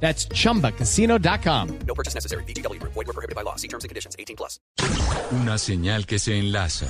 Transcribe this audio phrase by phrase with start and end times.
[0.00, 1.78] That's chumbacasino.com.
[1.86, 2.44] No purchase necessary.
[2.44, 2.80] BGW.
[2.82, 3.56] Void were prohibited by law.
[3.56, 4.14] See terms and conditions.
[4.18, 4.60] 18 plus.
[5.32, 6.86] Una señal que se enlaza.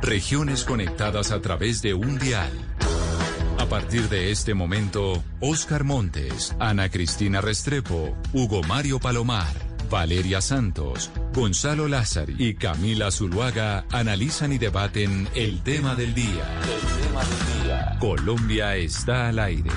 [0.00, 2.50] Regiones conectadas a través de un dial.
[3.58, 9.54] A partir de este momento, Oscar Montes, Ana Cristina Restrepo, Hugo Mario Palomar,
[9.88, 16.60] Valeria Santos, Gonzalo Lázari y Camila Zuluaga analizan y debaten el tema del día.
[16.64, 17.96] El tema del día.
[18.00, 19.70] Colombia está al aire.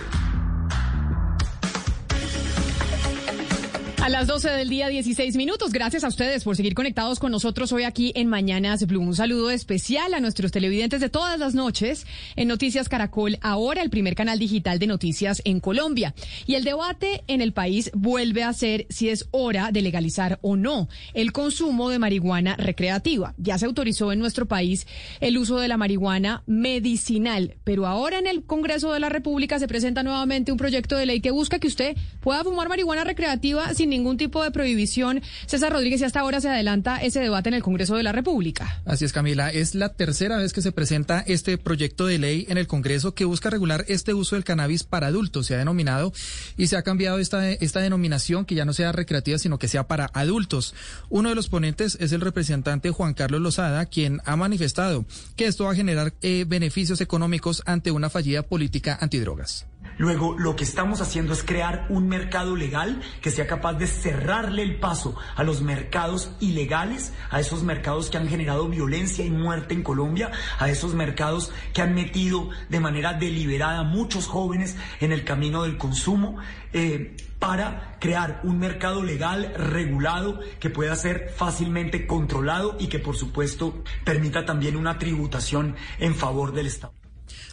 [4.05, 5.71] A las 12 del día, 16 minutos.
[5.71, 9.01] Gracias a ustedes por seguir conectados con nosotros hoy aquí en Mañanas Blue.
[9.01, 13.89] Un saludo especial a nuestros televidentes de todas las noches en Noticias Caracol, ahora el
[13.89, 16.13] primer canal digital de noticias en Colombia.
[16.45, 20.55] Y el debate en el país vuelve a ser si es hora de legalizar o
[20.55, 23.33] no el consumo de marihuana recreativa.
[23.39, 24.85] Ya se autorizó en nuestro país
[25.19, 29.67] el uso de la marihuana medicinal, pero ahora en el Congreso de la República se
[29.67, 33.94] presenta nuevamente un proyecto de ley que busca que usted pueda fumar marihuana recreativa sin
[33.95, 35.21] ningún tipo de prohibición.
[35.45, 38.81] César Rodríguez, y hasta ahora se adelanta ese debate en el Congreso de la República.
[38.85, 39.51] Así es, Camila.
[39.51, 43.25] Es la tercera vez que se presenta este proyecto de ley en el Congreso que
[43.25, 46.13] busca regular este uso del cannabis para adultos, se ha denominado,
[46.57, 49.87] y se ha cambiado esta, esta denominación que ya no sea recreativa, sino que sea
[49.87, 50.73] para adultos.
[51.09, 55.65] Uno de los ponentes es el representante Juan Carlos Lozada, quien ha manifestado que esto
[55.65, 59.65] va a generar eh, beneficios económicos ante una fallida política antidrogas.
[59.97, 64.61] Luego, lo que estamos haciendo es crear un mercado legal que sea capaz de cerrarle
[64.61, 69.73] el paso a los mercados ilegales, a esos mercados que han generado violencia y muerte
[69.73, 75.13] en Colombia, a esos mercados que han metido de manera deliberada a muchos jóvenes en
[75.13, 76.37] el camino del consumo.
[76.73, 83.15] Eh, para crear un mercado legal regulado que pueda ser fácilmente controlado y que por
[83.15, 87.04] supuesto permita también una tributación en favor del Estado.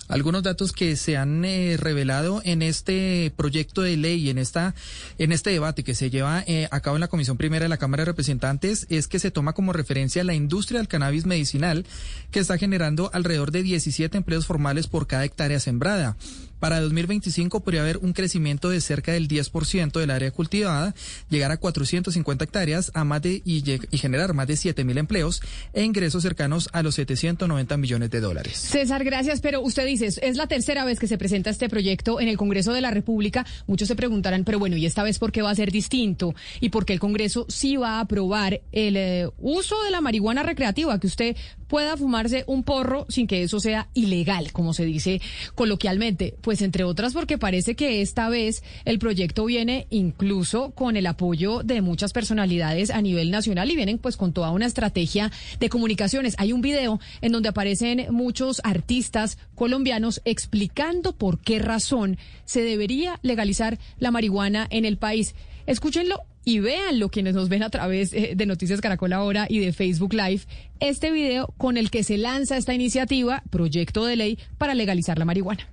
[0.09, 4.75] Algunos datos que se han eh, revelado en este proyecto de ley, en esta,
[5.19, 7.79] en este debate que se lleva eh, a cabo en la Comisión Primera de la
[7.79, 11.87] Cámara de Representantes, es que se toma como referencia la industria del cannabis medicinal,
[12.31, 16.17] que está generando alrededor de 17 empleos formales por cada hectárea sembrada.
[16.63, 20.95] Para 2025 podría haber un crecimiento de cerca del 10% del área cultivada,
[21.29, 23.03] llegar a 450 hectáreas a
[23.45, 25.43] y generar más de 7 mil empleos
[25.73, 28.59] e ingresos cercanos a los 790 millones de dólares.
[28.59, 29.41] César, gracias.
[29.41, 32.73] Pero usted dice, es la tercera vez que se presenta este proyecto en el Congreso
[32.73, 33.45] de la República.
[33.67, 36.33] Muchos se preguntarán, pero bueno, ¿y esta vez por qué va a ser distinto?
[36.61, 40.45] ¿Y por qué el Congreso sí va a aprobar el eh, uso de la marihuana
[40.45, 41.01] recreativa?
[41.01, 41.37] Que usted
[41.73, 45.23] pueda fumarse un porro sin que eso sea ilegal, como se dice
[45.55, 46.35] coloquialmente.
[46.43, 51.63] Pues entre otras porque parece que esta vez el proyecto viene incluso con el apoyo
[51.63, 56.35] de muchas personalidades a nivel nacional y vienen pues con toda una estrategia de comunicaciones.
[56.37, 63.19] Hay un video en donde aparecen muchos artistas colombianos explicando por qué razón se debería
[63.23, 65.35] legalizar la marihuana en el país.
[65.65, 69.73] Escúchenlo y véanlo quienes nos ven a través eh, de Noticias Caracol Ahora y de
[69.73, 70.43] Facebook Live,
[70.81, 75.25] este video con el que se lanza esta iniciativa, proyecto de ley para legalizar la
[75.25, 75.69] marihuana.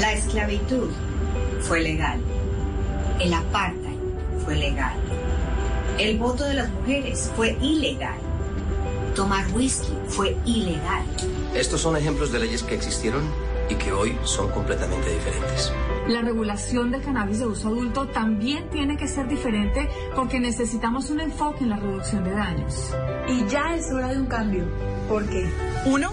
[0.00, 0.90] La esclavitud
[1.60, 2.20] fue legal.
[3.20, 3.98] El apartheid
[4.44, 4.96] fue legal.
[5.98, 8.18] El voto de las mujeres fue ilegal.
[9.16, 11.04] Tomar whisky fue ilegal.
[11.54, 13.22] Estos son ejemplos de leyes que existieron
[13.68, 15.72] y que hoy son completamente diferentes.
[16.08, 21.20] La regulación de cannabis de uso adulto también tiene que ser diferente porque necesitamos un
[21.20, 22.94] enfoque en la reducción de daños.
[23.28, 24.64] Y ya es hora de un cambio.
[25.08, 25.50] ¿Por qué?
[25.86, 26.12] Uno,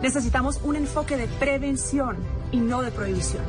[0.00, 2.18] necesitamos un enfoque de prevención
[2.52, 3.42] y no de prohibición.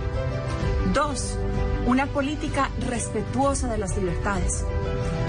[0.94, 1.38] Dos,
[1.86, 4.66] una política respetuosa de las libertades.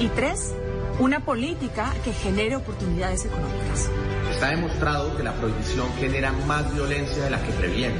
[0.00, 0.54] Y tres,
[0.98, 3.90] una política que genere oportunidades económicas.
[4.30, 7.96] Está demostrado que la prohibición genera más violencia de la que previene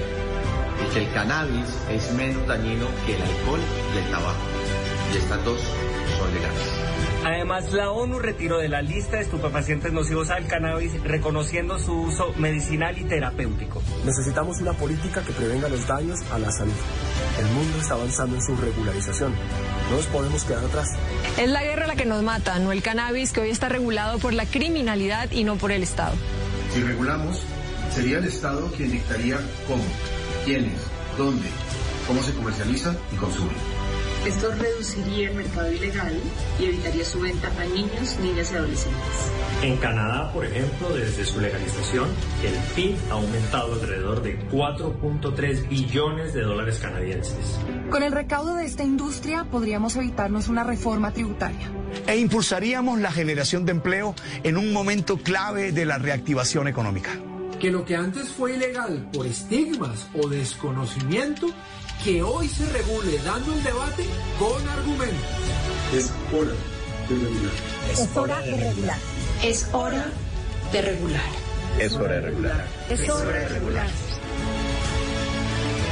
[0.85, 3.61] y que el cannabis es menos dañino que el alcohol
[3.95, 4.39] y el tabaco.
[5.13, 5.61] Y estas dos
[6.19, 6.89] son legales.
[7.25, 12.33] Además, la ONU retiró de la lista de estupefacientes nocivos al cannabis, reconociendo su uso
[12.37, 13.83] medicinal y terapéutico.
[14.05, 16.73] Necesitamos una política que prevenga los daños a la salud.
[17.39, 19.35] El mundo está avanzando en su regularización.
[19.91, 20.89] No nos podemos quedar atrás.
[21.39, 24.35] Es la guerra la que nos mata, no el cannabis que hoy está regulado por
[24.35, 26.15] la criminalidad y no por el Estado.
[26.75, 27.43] Si regulamos,
[27.95, 29.85] sería el Estado quien dictaría cómo,
[30.45, 30.79] quiénes,
[31.17, 31.49] dónde,
[32.07, 33.78] cómo se comercializa y consume.
[34.27, 36.21] Esto reduciría el mercado ilegal
[36.59, 39.33] y evitaría su venta a niños, niñas y adolescentes.
[39.63, 42.09] En Canadá, por ejemplo, desde su legalización,
[42.45, 47.59] el PIB ha aumentado alrededor de 4.3 billones de dólares canadienses.
[47.91, 51.71] Con el recaudo de esta industria podríamos evitarnos una reforma tributaria.
[52.07, 57.11] E impulsaríamos la generación de empleo en un momento clave de la reactivación económica.
[57.61, 61.49] Que lo que antes fue ilegal por estigmas o desconocimiento,
[62.03, 64.05] que hoy se regule dando el debate
[64.39, 65.17] con argumentos.
[65.93, 66.53] Es hora
[67.09, 67.53] de regular.
[67.91, 68.99] Es hora de regular.
[69.43, 70.13] Es hora
[70.73, 71.25] de regular.
[71.79, 72.67] Es hora de regular.
[72.91, 73.87] Es hora de regular.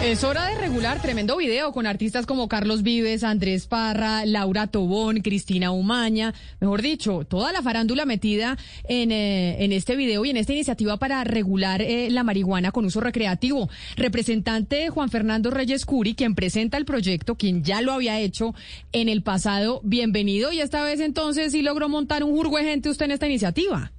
[0.03, 5.21] Es hora de regular tremendo video con artistas como Carlos Vives, Andrés Parra, Laura Tobón,
[5.21, 8.57] Cristina Umaña, mejor dicho, toda la farándula metida
[8.89, 12.85] en, eh, en este video y en esta iniciativa para regular eh, la marihuana con
[12.85, 13.69] uso recreativo.
[13.97, 18.55] Representante Juan Fernando Reyes Curi, quien presenta el proyecto, quien ya lo había hecho
[18.93, 22.91] en el pasado, bienvenido y esta vez entonces sí logró montar un jurgo de gente
[22.91, 23.93] usted en esta iniciativa.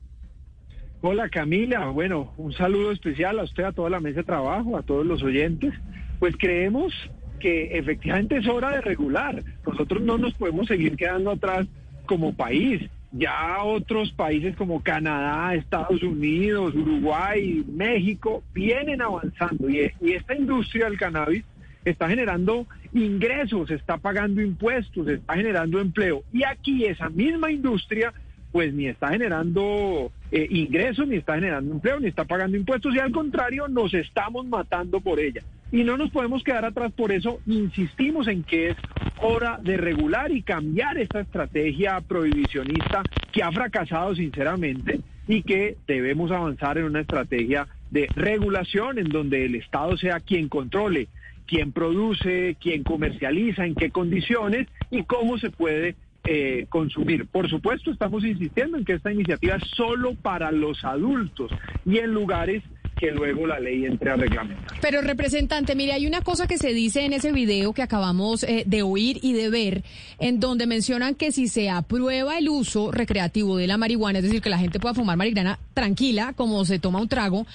[1.02, 4.82] Hola Camila, bueno, un saludo especial a usted, a toda la mesa de trabajo, a
[4.82, 5.72] todos los oyentes.
[6.18, 6.92] Pues creemos
[7.40, 9.44] que efectivamente es hora de regular.
[9.66, 11.68] Nosotros no nos podemos seguir quedando atrás
[12.08, 12.90] como país.
[13.12, 20.98] Ya otros países como Canadá, Estados Unidos, Uruguay, México vienen avanzando y, esta industria del
[20.98, 21.44] cannabis
[21.86, 26.24] está generando ingresos, está pagando impuestos, está generando empleo.
[26.34, 28.14] Y aquí esa misma industria
[28.52, 33.00] pues ni está generando eh, ingresos, ni está generando empleo, ni está pagando impuestos, y
[33.00, 35.42] al contrario, nos estamos matando por ella.
[35.72, 38.78] Y no nos podemos quedar atrás, por eso insistimos en que es
[39.16, 46.32] hora de regular y cambiar esta estrategia prohibicionista que ha fracasado sinceramente y que debemos
[46.32, 51.10] avanzar en una estrategia de regulación en donde el Estado sea quien controle
[51.48, 55.96] quién produce, quién comercializa, en qué condiciones y cómo se puede
[56.30, 57.26] eh, consumir.
[57.28, 61.52] Por supuesto, estamos insistiendo en que esta iniciativa es solo para los adultos
[61.86, 62.64] y en lugares
[62.98, 64.78] que luego la ley entre a reglamentar.
[64.82, 68.64] Pero representante, mire, hay una cosa que se dice en ese video que acabamos eh,
[68.66, 69.84] de oír y de ver,
[70.20, 74.42] en donde mencionan que si se aprueba el uso recreativo de la marihuana, es decir,
[74.42, 77.46] que la gente pueda fumar marihuana tranquila, como se toma un trago,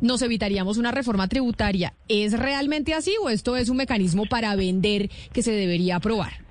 [0.00, 1.94] nos evitaríamos una reforma tributaria.
[2.08, 6.45] ¿Es realmente así o esto es un mecanismo para vender que se debería aprobar?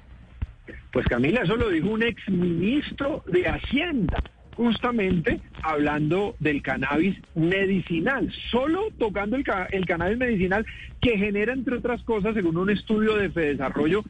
[0.95, 4.23] Pues Camila, eso lo dijo un exministro de Hacienda,
[4.55, 10.65] justamente hablando del cannabis medicinal, solo tocando el, el cannabis medicinal
[11.01, 14.05] que genera, entre otras cosas, según un estudio de Fedesarrollo,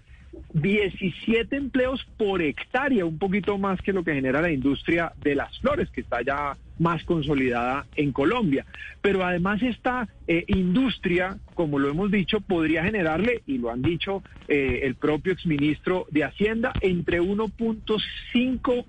[0.54, 5.58] 17 empleos por hectárea, un poquito más que lo que genera la industria de las
[5.60, 8.66] flores, que está ya más consolidada en Colombia.
[9.02, 14.24] Pero además esta eh, industria, como lo hemos dicho, podría generarle, y lo han dicho
[14.48, 18.86] eh, el propio exministro de Hacienda, entre 1.5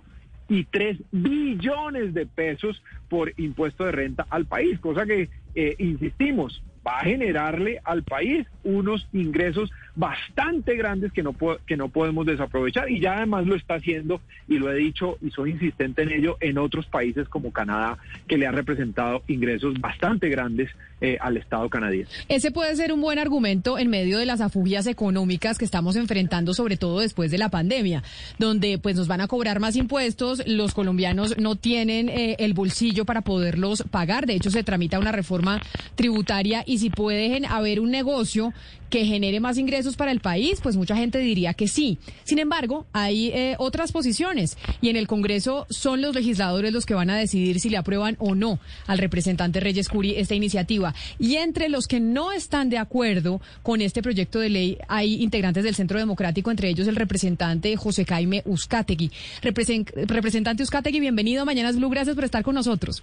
[0.49, 6.62] y 3 billones de pesos por impuesto de renta al país, cosa que, eh, insistimos,
[6.87, 11.34] va a generarle al país unos ingresos bastante grandes que no,
[11.66, 15.31] que no podemos desaprovechar y ya además lo está haciendo y lo he dicho y
[15.31, 17.96] soy insistente en ello en otros países como Canadá
[18.28, 20.70] que le ha representado ingresos bastante grandes
[21.00, 22.12] eh, al Estado canadiense.
[22.28, 26.52] Ese puede ser un buen argumento en medio de las afugias económicas que estamos enfrentando
[26.52, 28.02] sobre todo después de la pandemia,
[28.38, 33.06] donde pues nos van a cobrar más impuestos, los colombianos no tienen eh, el bolsillo
[33.06, 35.61] para poderlos pagar, de hecho se tramita una reforma
[35.94, 38.52] tributaria y si pueden haber un negocio
[38.90, 41.99] que genere más ingresos para el país, pues mucha gente diría que sí.
[42.25, 46.95] Sin embargo, hay eh, otras posiciones y en el Congreso son los legisladores los que
[46.95, 50.95] van a decidir si le aprueban o no al representante Reyes Curi esta iniciativa.
[51.19, 55.62] Y entre los que no están de acuerdo con este proyecto de ley hay integrantes
[55.62, 59.11] del Centro Democrático, entre ellos el representante José Jaime Uzcategui.
[59.43, 63.02] representante Uzcategui, bienvenido a Mañanas Blue, gracias por estar con nosotros.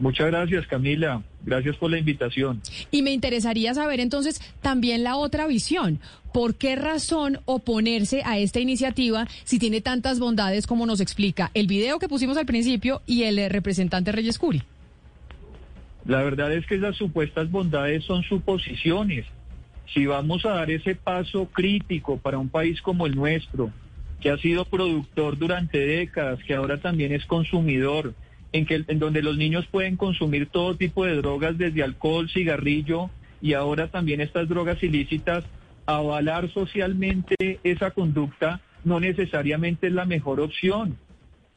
[0.00, 1.22] Muchas gracias, Camila.
[1.44, 2.62] Gracias por la invitación.
[2.90, 6.00] Y me interesaría saber entonces también la otra visión.
[6.32, 11.66] ¿Por qué razón oponerse a esta iniciativa si tiene tantas bondades como nos explica el
[11.66, 14.62] video que pusimos al principio y el eh, representante Reyes Curi?
[16.06, 19.26] La verdad es que esas supuestas bondades son suposiciones.
[19.92, 23.70] Si vamos a dar ese paso crítico para un país como el nuestro,
[24.20, 28.14] que ha sido productor durante décadas, que ahora también es consumidor,
[28.52, 33.54] en, que, donde los niños pueden consumir todo tipo de drogas, desde alcohol, cigarrillo y
[33.54, 35.44] ahora también estas drogas ilícitas,
[35.86, 40.96] avalar socialmente esa conducta no necesariamente es la mejor opción.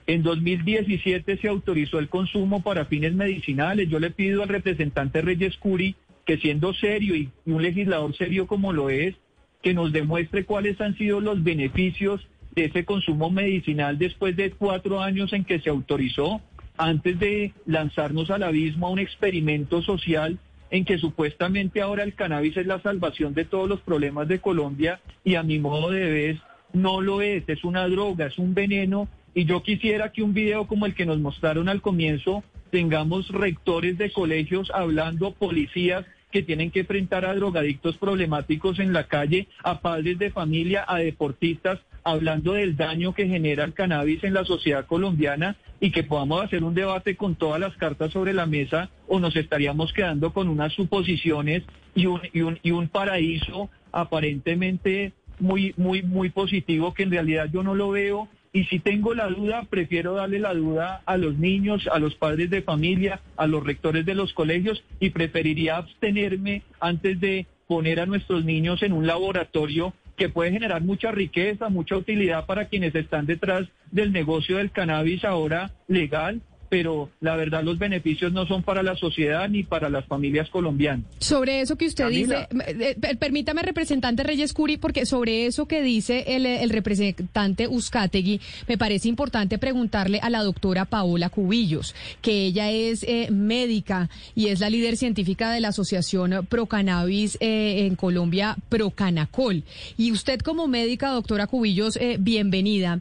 [0.05, 3.89] En 2017 se autorizó el consumo para fines medicinales.
[3.89, 5.95] Yo le pido al representante Reyes Curi
[6.25, 9.15] que siendo serio y un legislador serio como lo es,
[9.61, 15.01] que nos demuestre cuáles han sido los beneficios de ese consumo medicinal después de cuatro
[15.01, 16.41] años en que se autorizó,
[16.77, 20.39] antes de lanzarnos al abismo a un experimento social
[20.71, 24.99] en que supuestamente ahora el cannabis es la salvación de todos los problemas de Colombia
[25.23, 26.41] y a mi modo de ver
[26.73, 29.07] no lo es, es una droga, es un veneno.
[29.35, 33.99] Y yo quisiera que un video como el que nos mostraron al comienzo tengamos rectores
[33.99, 39.79] de colegios hablando, policías que tienen que enfrentar a drogadictos problemáticos en la calle, a
[39.79, 44.85] padres de familia, a deportistas, hablando del daño que genera el cannabis en la sociedad
[44.85, 49.19] colombiana y que podamos hacer un debate con todas las cartas sobre la mesa o
[49.19, 51.63] nos estaríamos quedando con unas suposiciones
[51.95, 58.27] y un, paraíso aparentemente muy, muy, muy positivo que en realidad yo no lo veo.
[58.55, 62.49] Y si tengo la duda, prefiero darle la duda a los niños, a los padres
[62.49, 68.05] de familia, a los rectores de los colegios y preferiría abstenerme antes de poner a
[68.05, 73.25] nuestros niños en un laboratorio que puede generar mucha riqueza, mucha utilidad para quienes están
[73.25, 76.41] detrás del negocio del cannabis ahora legal
[76.73, 81.05] pero la verdad los beneficios no son para la sociedad ni para las familias colombianas.
[81.19, 85.83] Sobre eso que usted dice, eh, eh, permítame representante Reyes Curi, porque sobre eso que
[85.83, 92.71] dice el, representante Uzcategui, me parece importante preguntarle a la doctora Paola Cubillos, que ella
[92.71, 98.57] es eh, médica y es la líder científica de la Asociación Pro Cannabis en Colombia,
[98.69, 99.61] Procanacol.
[99.95, 102.99] Y usted como médica, doctora Cubillos, bienvenida.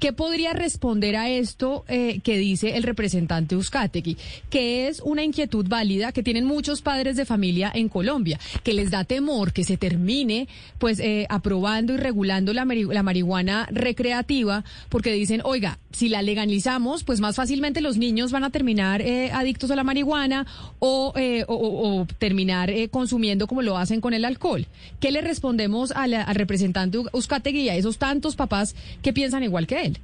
[0.00, 4.16] ¿Qué podría responder a esto que dice el representante representante Uzcategui,
[4.48, 8.90] que es una inquietud válida que tienen muchos padres de familia en Colombia, que les
[8.90, 15.42] da temor que se termine pues eh, aprobando y regulando la, marihuana recreativa, porque dicen,
[15.44, 19.76] oiga, si la legalizamos, pues más fácilmente los niños van a terminar eh, adictos a
[19.76, 20.46] la marihuana
[20.78, 24.66] o, eh, o, terminar consumiendo como lo hacen con el alcohol.
[25.00, 29.98] ¿Qué le respondemos al representante Uzcategui a esos tantos papás que piensan igual que él?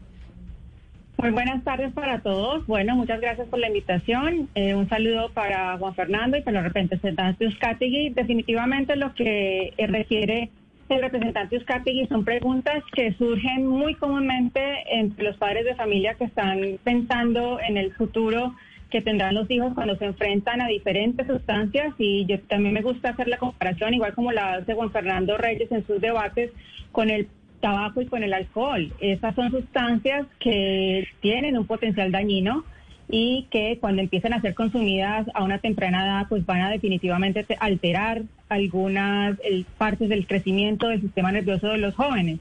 [1.21, 2.65] Muy buenas tardes para todos.
[2.69, 4.49] Bueno, muchas gracias por la invitación.
[4.55, 8.11] Eh, un saludo para Juan Fernando y para los representantes de Euskategui.
[8.11, 10.51] Definitivamente lo que eh, requiere
[10.89, 14.61] el representante Euskategui son preguntas que surgen muy comúnmente
[14.93, 18.55] entre los padres de familia que están pensando en el futuro
[18.89, 23.11] que tendrán los hijos cuando se enfrentan a diferentes sustancias y yo también me gusta
[23.11, 26.53] hacer la comparación, igual como la hace Juan Fernando Reyes en sus debates,
[26.93, 27.29] con el
[27.61, 28.93] tabaco y con el alcohol.
[29.01, 32.65] Esas son sustancias que tienen un potencial dañino
[33.11, 37.47] y que cuando empiezan a ser consumidas a una temprana edad, pues van a definitivamente
[37.59, 39.39] alterar algunas
[39.79, 42.39] partes del crecimiento del sistema nervioso de los jóvenes.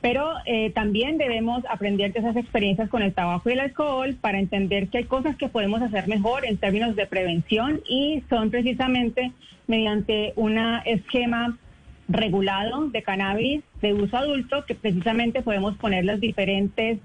[0.00, 4.40] Pero eh, también debemos aprender de esas experiencias con el tabaco y el alcohol para
[4.40, 9.30] entender que hay cosas que podemos hacer mejor en términos de prevención y son precisamente
[9.68, 11.56] mediante un esquema
[12.08, 16.98] regulado de cannabis de uso adulto que precisamente podemos poner las diferentes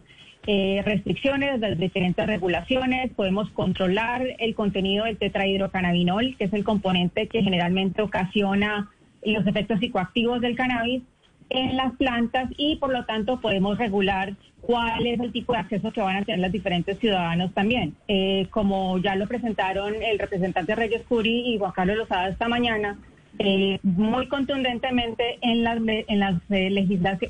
[0.46, 7.28] eh, restricciones, las diferentes regulaciones, podemos controlar el contenido del tetrahidrocannabinol, que es el componente
[7.28, 8.90] que generalmente ocasiona
[9.24, 11.04] los efectos psicoactivos del cannabis
[11.50, 15.92] en las plantas y por lo tanto podemos regular cuál es el tipo de acceso
[15.92, 17.96] que van a tener los diferentes ciudadanos también.
[18.08, 22.98] Eh, como ya lo presentaron el representante Reyes Curi y Juan Carlos Lozada esta mañana,
[23.40, 26.70] eh, muy contundentemente en las en las eh,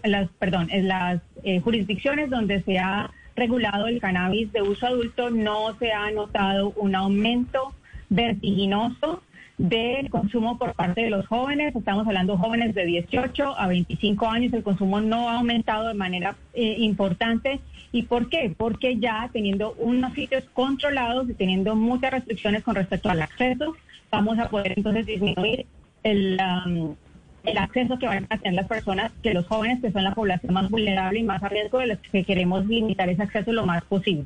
[0.05, 5.29] las perdón en las eh, jurisdicciones donde se ha regulado el cannabis de uso adulto
[5.29, 7.73] no se ha notado un aumento
[8.09, 9.21] vertiginoso
[9.57, 11.75] del consumo por parte de los jóvenes.
[11.75, 14.53] Estamos hablando de jóvenes de 18 a 25 años.
[14.53, 17.59] El consumo no ha aumentado de manera importante.
[17.91, 18.53] ¿Y por qué?
[18.55, 23.75] Porque ya teniendo unos sitios controlados y teniendo muchas restricciones con respecto al acceso,
[24.11, 25.65] vamos a poder entonces disminuir
[26.11, 26.95] el,
[27.43, 30.53] el acceso que van a tener las personas, que los jóvenes, que son la población
[30.53, 33.83] más vulnerable y más a riesgo, de los que queremos limitar ese acceso lo más
[33.85, 34.25] posible.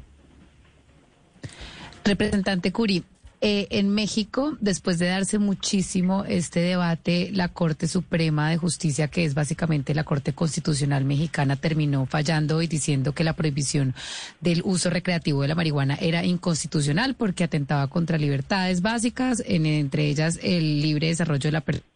[2.03, 3.03] Representante Curi,
[3.43, 9.25] eh, en México, después de darse muchísimo este debate, la Corte Suprema de Justicia, que
[9.25, 13.95] es básicamente la Corte Constitucional Mexicana, terminó fallando y diciendo que la prohibición
[14.41, 20.39] del uso recreativo de la marihuana era inconstitucional porque atentaba contra libertades básicas, entre ellas
[20.43, 21.91] el libre desarrollo de la persona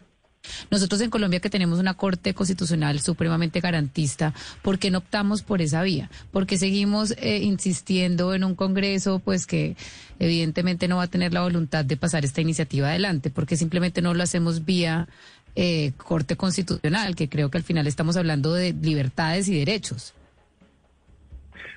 [0.69, 5.61] nosotros en Colombia que tenemos una Corte Constitucional supremamente garantista, ¿por qué no optamos por
[5.61, 6.09] esa vía?
[6.31, 9.75] Porque seguimos eh, insistiendo en un Congreso pues que
[10.19, 14.13] evidentemente no va a tener la voluntad de pasar esta iniciativa adelante, porque simplemente no
[14.13, 15.07] lo hacemos vía
[15.55, 20.13] eh, Corte Constitucional, que creo que al final estamos hablando de libertades y derechos.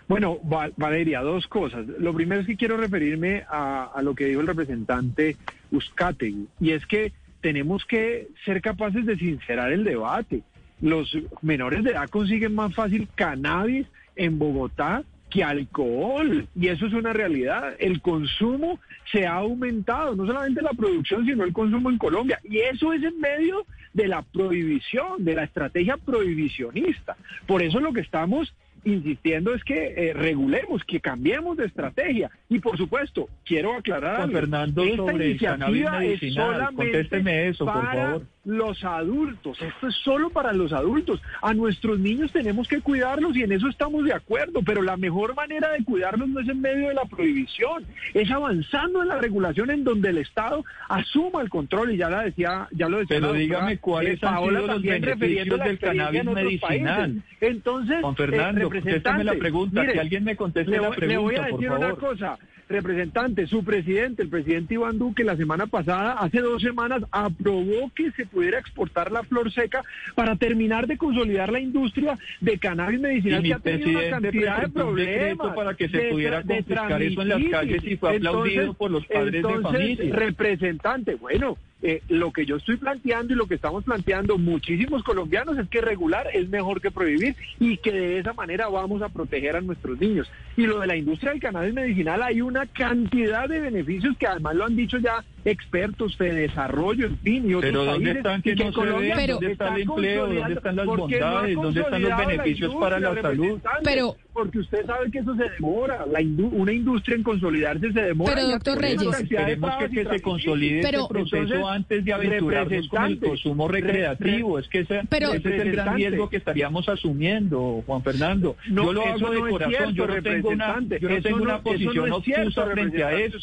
[0.08, 0.38] Bueno,
[0.76, 1.86] Valeria, dos cosas.
[1.86, 5.36] Lo primero es que quiero referirme a, lo que dijo el representante
[5.70, 10.42] Uzcategui, y es que tenemos que ser capaces de sincerar el debate.
[10.80, 16.46] los menores de edad consiguen más fácil cannabis en Bogotá que alcohol.
[16.54, 17.74] Y eso es una realidad.
[17.78, 18.80] El consumo
[19.10, 22.40] se ha aumentado, no solamente la producción, sino el consumo en Colombia.
[22.44, 27.16] Y eso es en medio de la prohibición, de la estrategia prohibicionista.
[27.46, 28.54] Por eso lo que estamos
[28.84, 32.30] insistiendo es que eh, regulemos, que cambiemos de estrategia.
[32.48, 34.32] Y por supuesto, quiero aclarar Juan.
[34.32, 35.92] Fernando, Esta sobre el iniciativa cannabis es
[36.22, 38.22] medicinal, solamente eso, por para favor.
[38.44, 39.60] los adultos.
[39.60, 41.20] Esto es solo para los adultos.
[41.42, 45.34] A nuestros niños tenemos que cuidarlos y en eso estamos de acuerdo, pero la mejor
[45.34, 49.70] manera de cuidarlos no es en medio de la prohibición, es avanzando en la regulación
[49.70, 53.16] en donde el Estado asuma el control y ya la decía, ya lo decía.
[53.20, 56.96] Pero dígame doctora, cuáles eh, han sido los beneficios del cannabis en medicinal.
[57.12, 57.22] países.
[57.40, 60.96] Entonces, Juan eh, Contésteme la representante, pregunta, mire, que alguien me conteste le la voy-
[60.98, 65.36] Le voy pregunta, a decir una cosa, representante, su presidente, el presidente Iván Duque, la
[65.36, 69.82] semana pasada, hace dos semanas, aprobó que se pudiera exportar la flor seca
[70.14, 74.62] para terminar de consolidar la industria de cannabis medicinal Y que ha tenido una cantidad
[74.62, 75.54] de problemas.
[75.56, 79.06] para que se de pudiera confiscar eso en las calles y fue aplaudido por los
[79.06, 80.14] padres de entonces, familia.
[80.14, 85.56] Representante, bueno, eh, lo que yo estoy planteando y lo que estamos planteando muchísimos colombianos
[85.58, 89.54] es que regular es mejor que prohibir y que de esa manera vamos a proteger
[89.56, 90.28] a nuestros niños.
[90.56, 94.56] Y lo de la industria del cannabis medicinal hay una cantidad de beneficios que además
[94.56, 98.40] lo han dicho ya expertos de desarrollo, en fin, y otros Pero ¿dónde países, están
[98.40, 99.30] y que no se Colombia ven?
[99.30, 100.26] ¿Dónde está el empleo?
[100.26, 101.54] ¿Dónde están las porque no bondades?
[101.54, 103.60] ¿Dónde están los la beneficios para la salud?
[103.84, 108.00] Pero- porque usted sabe que eso se demora, la indu- una industria en consolidarse se
[108.02, 108.34] demora.
[108.36, 113.04] Pero, doctor Reyes- Esperemos que, se consolide Pero- este proceso Entonces, antes de aventurarnos con
[113.04, 114.58] el consumo re- recreativo.
[114.60, 118.56] es que ese, Pero- ese es el gran riesgo que estaríamos asumiendo, Juan Fernando.
[118.70, 120.98] No, yo lo eso hago de no corazón, cierto, yo no tengo una, representante.
[121.00, 123.38] yo no tengo una eso posición no es cierto, obtusa frente a eso.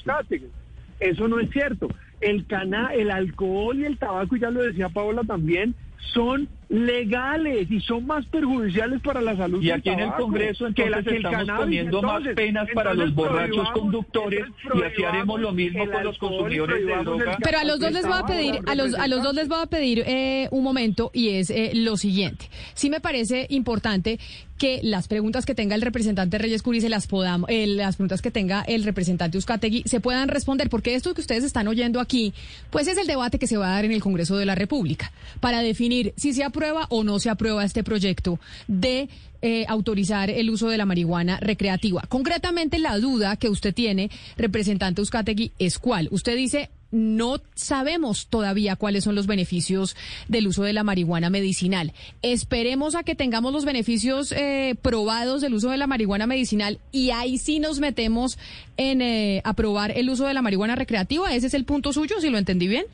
[1.02, 1.90] Eso no es cierto.
[2.22, 5.76] El cana, el alcohol y el tabaco, y ya lo decía Paola también,
[6.14, 9.62] son legales y son más perjudiciales para la salud.
[9.62, 11.64] Y aquí en el Congreso que la- entonces que el estamos cannabis.
[11.66, 16.32] poniendo más penas para los borrachos conductores y así haremos lo mismo con los alcohol
[16.32, 17.38] consumidores de droga.
[17.44, 19.60] Pero a los dos les voy a pedir, a los, a los dos les voy
[19.62, 22.50] a pedir eh, un momento y es eh, lo siguiente.
[22.74, 24.20] Sí me parece importante
[24.58, 28.22] que las preguntas que tenga el representante Reyes Curi se las podamos, eh, las preguntas
[28.22, 32.34] que tenga el representante Uzcategui se puedan responder, porque esto que ustedes están oyendo aquí,
[32.70, 35.12] pues es el debate que se va a dar en el Congreso de la República
[35.42, 39.10] para definir si se aprueba o no se aprueba este proyecto de
[39.42, 42.02] eh, autorizar el uso de la marihuana recreativa.
[42.10, 46.08] Concretamente, la duda que usted tiene, representante Uzcategui, es cuál.
[46.12, 49.96] Usted dice, no sabemos todavía cuáles son los beneficios
[50.28, 51.94] del uso de la marihuana medicinal.
[52.22, 57.12] Esperemos a que tengamos los beneficios eh, probados del uso de la marihuana medicinal y
[57.12, 58.40] ahí sí nos metemos
[58.78, 61.34] en eh, aprobar el uso de la marihuana recreativa.
[61.36, 62.86] Ese es el punto suyo, si lo entendí bien.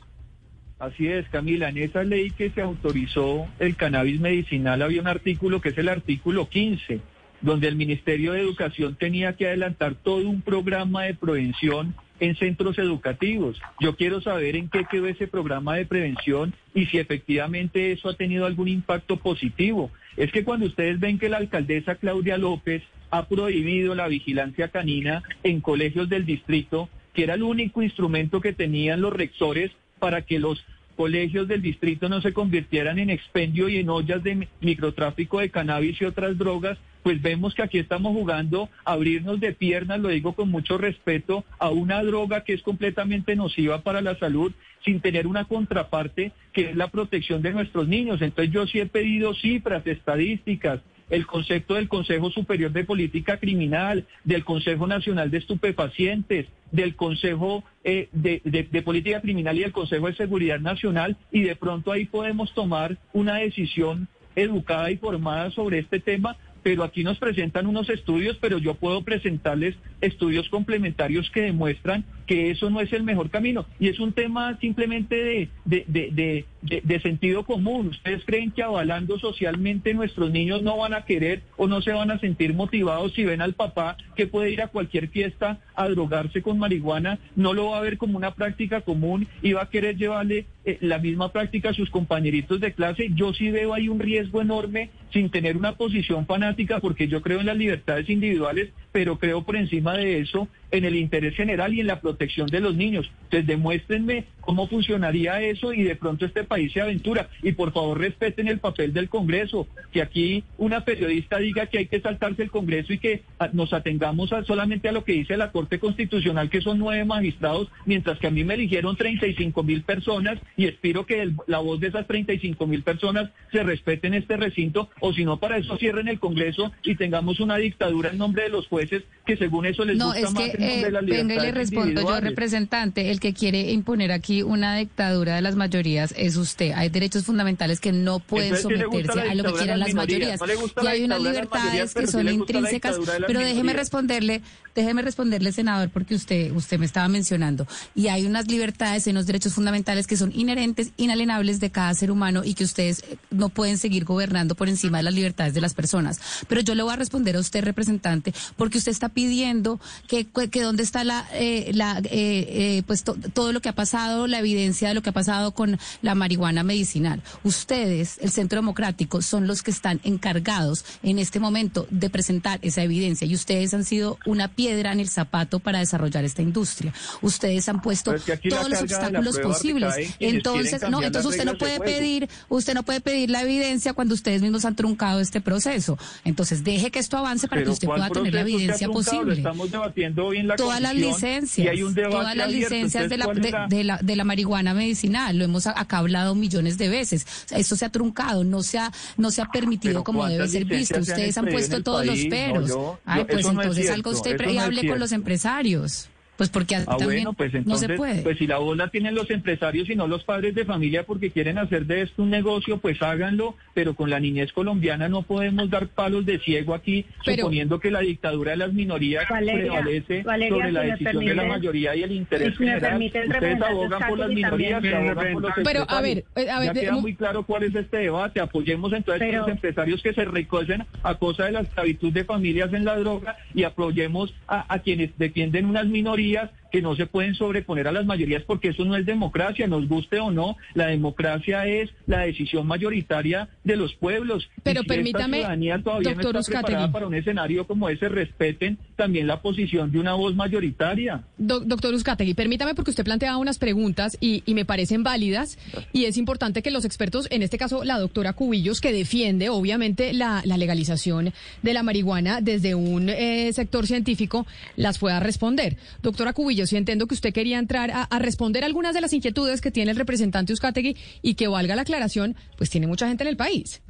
[0.82, 1.68] Así es, Camila.
[1.68, 5.88] En esa ley que se autorizó el cannabis medicinal había un artículo que es el
[5.88, 6.98] artículo 15,
[7.40, 12.80] donde el Ministerio de Educación tenía que adelantar todo un programa de prevención en centros
[12.80, 13.60] educativos.
[13.78, 18.16] Yo quiero saber en qué quedó ese programa de prevención y si efectivamente eso ha
[18.16, 19.92] tenido algún impacto positivo.
[20.16, 25.22] Es que cuando ustedes ven que la alcaldesa Claudia López ha prohibido la vigilancia canina
[25.44, 30.40] en colegios del distrito, que era el único instrumento que tenían los rectores para que
[30.40, 30.64] los
[30.96, 35.50] colegios del distrito no se convirtieran en expendio y en ollas de mi- microtráfico de
[35.50, 40.08] cannabis y otras drogas, pues vemos que aquí estamos jugando a abrirnos de piernas, lo
[40.08, 44.52] digo con mucho respeto, a una droga que es completamente nociva para la salud
[44.84, 48.22] sin tener una contraparte que es la protección de nuestros niños.
[48.22, 50.80] Entonces yo sí he pedido cifras, estadísticas,
[51.12, 57.64] el concepto del Consejo Superior de Política Criminal, del Consejo Nacional de Estupefacientes, del Consejo
[57.84, 61.92] eh, de, de- de Política Criminal y del Consejo de Seguridad Nacional, y de pronto
[61.92, 67.66] ahí podemos tomar una decisión educada y formada sobre este tema, pero aquí nos presentan
[67.66, 73.02] unos estudios, pero yo puedo presentarles estudios complementarios que demuestran que eso no es el
[73.02, 73.66] mejor camino.
[73.78, 77.88] Y es un tema simplemente de, de, de, sentido común.
[77.88, 82.10] ¿Ustedes creen que avalando socialmente nuestros niños no van a querer o no se van
[82.10, 86.42] a sentir motivados si ven al papá que puede ir a cualquier fiesta a drogarse
[86.42, 87.18] con marihuana?
[87.34, 90.78] No lo va a ver como una práctica común y va a querer llevarle eh,
[90.80, 93.08] la misma práctica a sus compañeritos de clase.
[93.14, 97.40] Yo sí veo ahí un riesgo enorme sin tener una posición fanática porque yo creo
[97.40, 101.80] en las libertades individuales, pero creo por encima de eso en el interés general y
[101.80, 103.10] en la protección de los niños.
[103.24, 107.28] Entonces demuéstrenme cómo funcionaría eso y de pronto este país se aventura.
[107.42, 111.86] Y por favor respeten el papel del Congreso, que aquí una periodista diga que hay
[111.86, 115.36] que saltarse el Congreso y que ah, nos atengamos a- solamente a lo que dice
[115.36, 119.82] la Corte Constitucional, que son nueve magistrados, mientras que a mí me eligieron 35 mil
[119.82, 124.14] personas y espero que el- la voz de esas 35 mil personas se respete en
[124.14, 128.18] este recinto, o si no, para eso cierren el Congreso y tengamos una dictadura en
[128.18, 130.84] nombre de los jueces que según eso les No, gusta es más en nombre eh,
[130.84, 133.10] de las venga y le libertades respondo yo, representante.
[133.10, 136.72] El que quiere imponer aquí una dictadura de las mayorías es usted.
[136.74, 139.80] Hay derechos fundamentales que no pueden Entonces, ¿qué le gusta someterse a lo que quieran
[139.80, 140.40] las las mayorías.
[140.82, 142.96] y hay unas libertades que son intrínsecas.
[143.26, 144.40] Pero déjeme responderle,
[144.74, 147.66] déjeme responderle, senador, porque usted, usted me estaba mencionando.
[147.94, 152.10] Y hay unas libertades y unos derechos fundamentales que son inherentes, inalienables de cada ser
[152.10, 155.60] humano y que ustedes eh, no pueden seguir gobernando por encima de las libertades de
[155.60, 156.20] las personas.
[156.48, 160.62] Pero yo le voy a responder a usted, representante, porque usted está pidiendo que, que
[160.62, 164.38] dónde está la, eh, la eh, eh, pues to- todo lo que ha pasado, la
[164.38, 167.22] evidencia de lo que ha pasado con la marihuana medicinal.
[167.44, 172.82] Ustedes, el Centro Democrático, son los que están encargados en este momento de presentar esa
[172.82, 176.92] evidencia y ustedes han sido una piedra en el zapato para desarrollar esta industria.
[177.20, 179.94] Ustedes han puesto es que todos los obstáculos posibles.
[180.20, 184.40] Entonces, no, entonces usted no puede pedir, usted no puede pedir la evidencia cuando ustedes
[184.42, 185.98] mismos han truncado este proceso.
[186.24, 189.34] Entonces, deje que esto avance para que usted ¿cuál pueda tener la evidencia posible.
[189.36, 192.74] estamos debatiendo hoy en la todas las licencias, y hay un debate todas las abierto.
[192.74, 195.98] licencias de la, de, ¿cuál es de la, de la marihuana medicinal, lo hemos acá
[195.98, 197.26] hablado millones de veces.
[197.50, 200.52] Esto se ha truncado, no se ha, no se ha permitido Pero como debe ¿cuántas
[200.52, 200.94] ser visto.
[200.96, 202.18] han Ustedes han puesto todos los?
[202.22, 202.68] No, peros.
[202.68, 206.08] yo- Ay, pues no entonces cierto, salga usted y hable con los empresarios.
[206.42, 208.22] Pues porque Ah, también bueno, pues no entonces, se puede.
[208.22, 211.30] pues si la voz la tienen los empresarios y no los padres de familia porque
[211.30, 215.70] quieren hacer de esto un negocio, pues háganlo, pero con la niñez colombiana no podemos
[215.70, 220.22] dar palos de ciego aquí, Pero- suponiendo que la dictadura de las minorías Valeria, prevalece
[220.24, 223.00] Valeria, sobre la si decisión de la mayoría y el interés si general.
[223.02, 226.02] Ustedes abogan por las minorías, se abogan por los Pero, a empresarios.
[226.34, 228.40] ver, eh, a ver, ya queda muy claro cuál es este debate.
[228.40, 232.24] Apoyemos entonces a Pero- los empresarios que se recogen a cosa de la esclavitud de
[232.24, 236.96] familias en la droga y apoyemos a, a quienes defienden unas minorías días que no
[236.96, 240.56] se pueden sobreponer a las mayorías porque eso no es democracia, nos guste o no,
[240.74, 244.48] la democracia es la decisión mayoritaria de los pueblos.
[244.62, 246.92] Pero Y si esta permítame, ciudadanía todavía doctor no está preparada Uzcategui.
[246.92, 251.24] para un escenario como ese, respeten también la posición de una voz mayoritaria.
[251.36, 255.58] Do- doctor Uzcategui, permítame porque usted planteaba unas preguntas y, y me parecen válidas
[255.92, 260.12] y es importante que los expertos, en este caso la doctora Cubillos, que defiende obviamente
[260.14, 261.32] la, la legalización
[261.62, 265.76] de la marihuana desde un eh, sector científico, las pueda responder.
[266.02, 269.70] Doctora Cubillos, sí entiendo que usted quería entrar a, responder algunas de las inquietudes que
[269.70, 273.36] tiene el representante Uzcategui y que valga la aclaración, pues tiene mucha gente en el
[273.36, 273.82] país.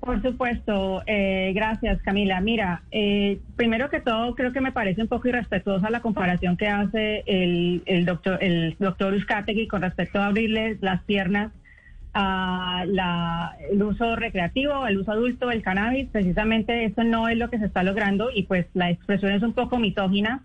[0.00, 2.40] Por supuesto, eh, gracias Camila.
[2.40, 6.68] Mira, eh, primero que todo creo que me parece un poco irrespetuosa la comparación que
[6.68, 11.52] hace el, el doctor el doctor Uzcategui con respecto a abrirle las piernas
[12.12, 16.08] a la, el uso recreativo, el uso adulto del cannabis.
[16.10, 19.52] Precisamente eso no es lo que se está logrando y pues la expresión es un
[19.52, 20.42] poco misógina.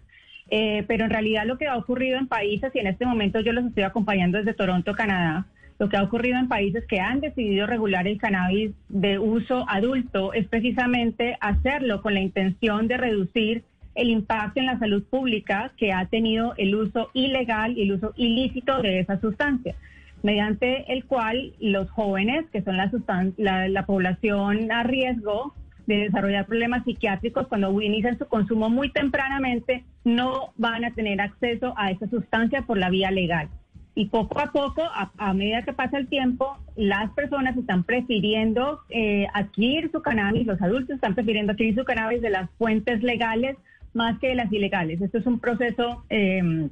[0.49, 3.51] Eh, pero en realidad lo que ha ocurrido en países, y en este momento yo
[3.51, 5.47] los estoy acompañando desde Toronto, Canadá,
[5.79, 10.34] lo que ha ocurrido en países que han decidido regular el cannabis de uso adulto
[10.34, 13.63] es precisamente hacerlo con la intención de reducir
[13.95, 18.13] el impacto en la salud pública que ha tenido el uso ilegal y el uso
[18.15, 19.75] ilícito de esa sustancia,
[20.21, 25.53] mediante el cual los jóvenes, que son la, la población a riesgo
[25.88, 31.74] de desarrollar problemas psiquiátricos, cuando inician su consumo muy tempranamente, no van a tener acceso
[31.78, 33.50] a esa sustancia por la vía legal.
[33.98, 39.26] Y poco a poco, a, medida que pasa el tiempo, las personas están prefiriendo eh,
[39.34, 43.56] adquirir su cannabis, los adultos están prefiriendo adquirir su cannabis de las fuentes legales
[43.93, 45.02] más que de las ilegales.
[45.02, 46.67] Esto es un proceso eh,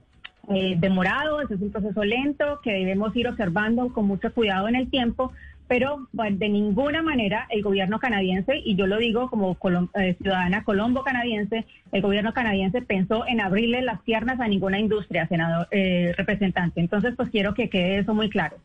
[0.49, 4.75] eh, demorado, esto es un proceso lento que debemos ir observando con mucho cuidado en
[4.75, 5.31] el tiempo,
[5.67, 10.63] pero de ninguna manera el gobierno canadiense, y yo lo digo como colom- eh, ciudadana
[10.63, 16.79] colombo-canadiense, el gobierno canadiense pensó en abrirle las piernas a ninguna industria, senador eh, representante.
[16.79, 18.57] Entonces, pues quiero que quede eso muy claro.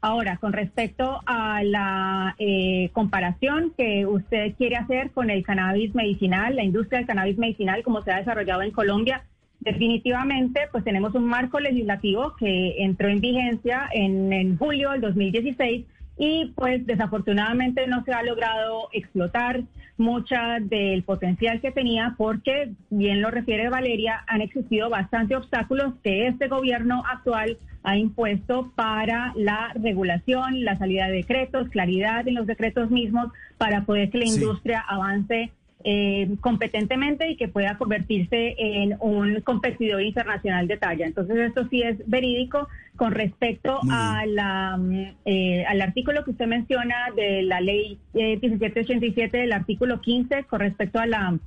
[0.00, 6.54] Ahora, con respecto a la eh, comparación que usted quiere hacer con el cannabis medicinal,
[6.54, 9.24] la industria del cannabis medicinal, como se ha desarrollado en Colombia,
[9.60, 15.86] definitivamente, pues tenemos un marco legislativo que entró en vigencia en, en julio del 2016
[16.18, 19.62] y pues desafortunadamente no se ha logrado explotar
[19.98, 26.26] mucha del potencial que tenía porque, bien lo refiere Valeria, han existido bastantes obstáculos que
[26.26, 32.46] este gobierno actual ha impuesto para la regulación, la salida de decretos, claridad en los
[32.46, 34.34] decretos mismos para poder que la Sí.
[34.34, 35.50] industria avance
[35.88, 41.06] eh, competentemente y que pueda convertirse en un competidor internacional de talla.
[41.06, 46.48] Entonces, esto sí es verídico con respecto a la, mm, eh, al artículo que usted
[46.48, 51.38] menciona de la ley eh, 1787, del artículo 15, con respecto a, la,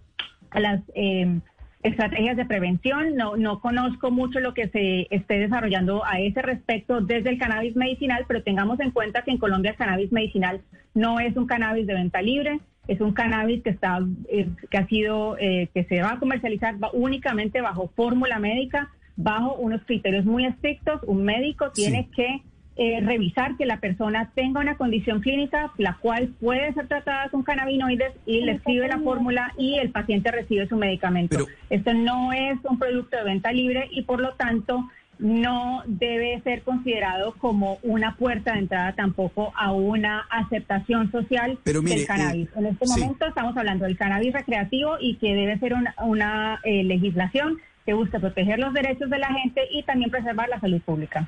[0.52, 1.42] a las eh,
[1.84, 3.18] estrategias de prevención.
[3.18, 7.76] No, no conozco mucho lo que se esté desarrollando a ese respecto desde el cannabis
[7.76, 10.62] medicinal, pero tengamos en cuenta que en Colombia el cannabis medicinal
[10.94, 14.00] no es un cannabis de venta libre, es un cannabis que está
[14.30, 19.54] eh, que ha sido eh, que se va a comercializar únicamente bajo fórmula médica, bajo
[19.56, 21.00] unos criterios muy estrictos.
[21.06, 22.42] Un médico tiene que
[22.78, 27.44] eh, revisar que la persona tenga una condición clínica la cual puede ser tratada con
[27.44, 31.46] cannabinoides y le escribe la fórmula y el paciente recibe su medicamento.
[31.70, 36.64] Esto no es un producto de venta libre y por lo tanto no debe ser
[36.64, 42.50] considerado como una puerta de entrada tampoco a una aceptación social del cannabis.
[42.56, 46.84] en este momento estamos hablando del cannabis recreativo y que debe ser una, una eh,
[46.86, 51.28] legislación que busca proteger los derechos de la gente y también preservar la salud pública.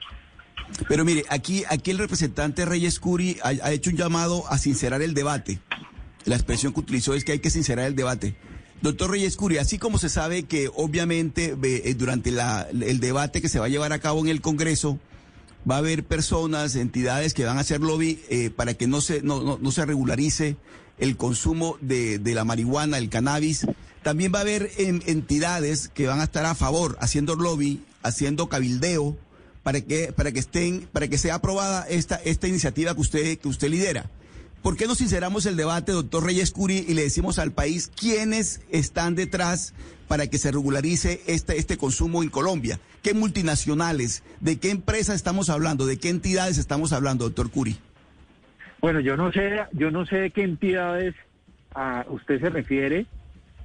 [0.87, 5.01] Pero mire, aquí, aquí el representante Reyes Curi ha, ha, hecho un llamado a sincerar
[5.01, 5.59] el debate.
[6.23, 8.35] La expresión que utilizó es que hay que sincerar el debate.
[8.81, 13.49] Doctor Reyes Curi, así como se sabe que obviamente eh, durante la, el debate que
[13.49, 14.99] se va a llevar a cabo en el Congreso,
[15.69, 19.21] va a haber personas, entidades que van a hacer lobby eh, para que no se,
[19.21, 20.57] no, no, no se regularice
[20.97, 23.67] el consumo de, de, la marihuana, el cannabis.
[24.01, 28.49] También va a haber en, entidades que van a estar a favor, haciendo lobby, haciendo
[28.49, 29.15] cabildeo,
[29.61, 33.47] para que, para que estén, para que sea aprobada esta, esta iniciativa que usted, que
[33.47, 34.09] usted lidera.
[34.61, 38.61] ¿Por qué no sinceramos el debate, doctor Reyes Curi, y le decimos al país quiénes
[38.69, 39.73] están detrás
[40.07, 42.79] para que se regularice este, este consumo en Colombia?
[43.01, 44.23] ¿Qué multinacionales?
[44.39, 45.87] ¿De qué empresas estamos hablando?
[45.87, 47.77] ¿De qué entidades estamos hablando, doctor Curi?
[48.81, 51.15] Bueno, yo no sé, yo no sé de qué entidades
[51.73, 53.07] a usted se refiere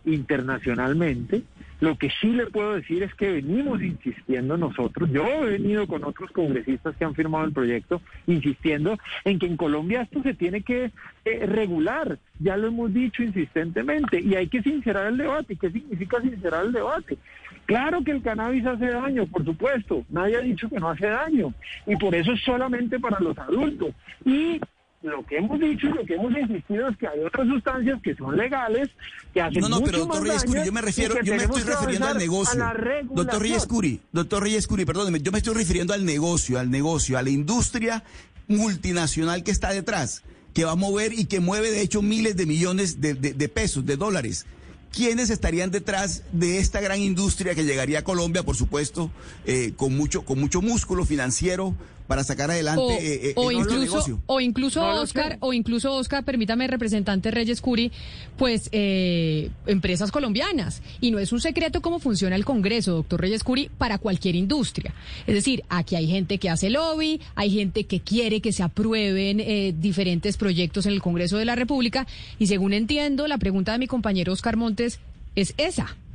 [0.07, 1.43] internacionalmente.
[1.81, 6.05] Lo que sí le puedo decir es que venimos insistiendo nosotros, yo he venido con
[6.05, 10.63] otros congresistas que han firmado el proyecto, insistiendo en que en Colombia esto se tiene
[10.63, 10.91] que
[11.25, 15.57] eh, regular, ya lo hemos dicho insistentemente, y hay que sincerar el debate.
[15.57, 17.19] ¿Qué significa sincerar el debate?
[17.67, 21.53] Claro que el cannabis hace daño, por supuesto, nadie ha dicho que no hace daño,
[21.87, 23.91] y por eso es solamente para los adultos.
[24.25, 24.61] Y
[25.07, 28.15] lo que hemos dicho y lo que hemos insistido es que hay otras sustancias que
[28.15, 28.89] son legales,
[29.33, 32.19] que hacen No, no, mucho pero doctor yo me refiero, yo me estoy refiriendo al
[32.19, 32.63] negocio.
[32.63, 33.69] a la Doctor Reyes regulación.
[33.69, 37.31] Curi, doctor Reyes Curi, perdóneme, yo me estoy refiriendo al negocio, al negocio, a la
[37.31, 38.03] industria
[38.49, 40.23] multinacional que está detrás,
[40.55, 43.49] que va a mover y que mueve de hecho miles de millones de, de- de
[43.49, 44.47] pesos, de dólares.
[44.93, 49.11] ¿Quiénes estarían detrás de esta gran industria que llegaría a Colombia, por supuesto,
[49.45, 51.75] eh, con mucho con mucho músculo financiero
[52.07, 52.99] para sacar adelante o, eh,
[53.31, 54.21] eh, o el incluso negocio?
[54.27, 57.91] o incluso No Oscar o incluso Oscar permítame representante Reyes Curi
[58.37, 60.83] pues eh, empresas colombianas.
[61.01, 64.95] Y no es un secreto cómo funciona el Congreso doctor Reyes Curi para cualquier industria.
[65.27, 69.41] Es decir aquí hay gente que hace lobby hay gente que quiere que se aprueben
[69.41, 72.07] eh, diferentes proyectos en el Congreso de la República.
[72.39, 75.01] Y según entiendo la pregunta de mi compañero Oscar Montes
[75.35, 75.85] es esa.
[75.85, 76.06] ¿Qui-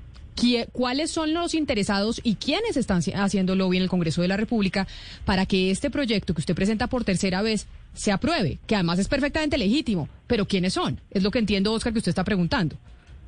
[0.71, 4.87] ¿Cuáles son los interesados y quiénes están haciendo lobby en el Congreso de la República
[5.25, 8.59] para que este proyecto que usted presenta por tercera vez se apruebe?
[8.65, 10.09] Que además es perfectamente legítimo.
[10.27, 10.99] Pero ¿quiénes son?
[11.11, 12.77] Es lo que entiendo, Oscar, que usted está preguntando.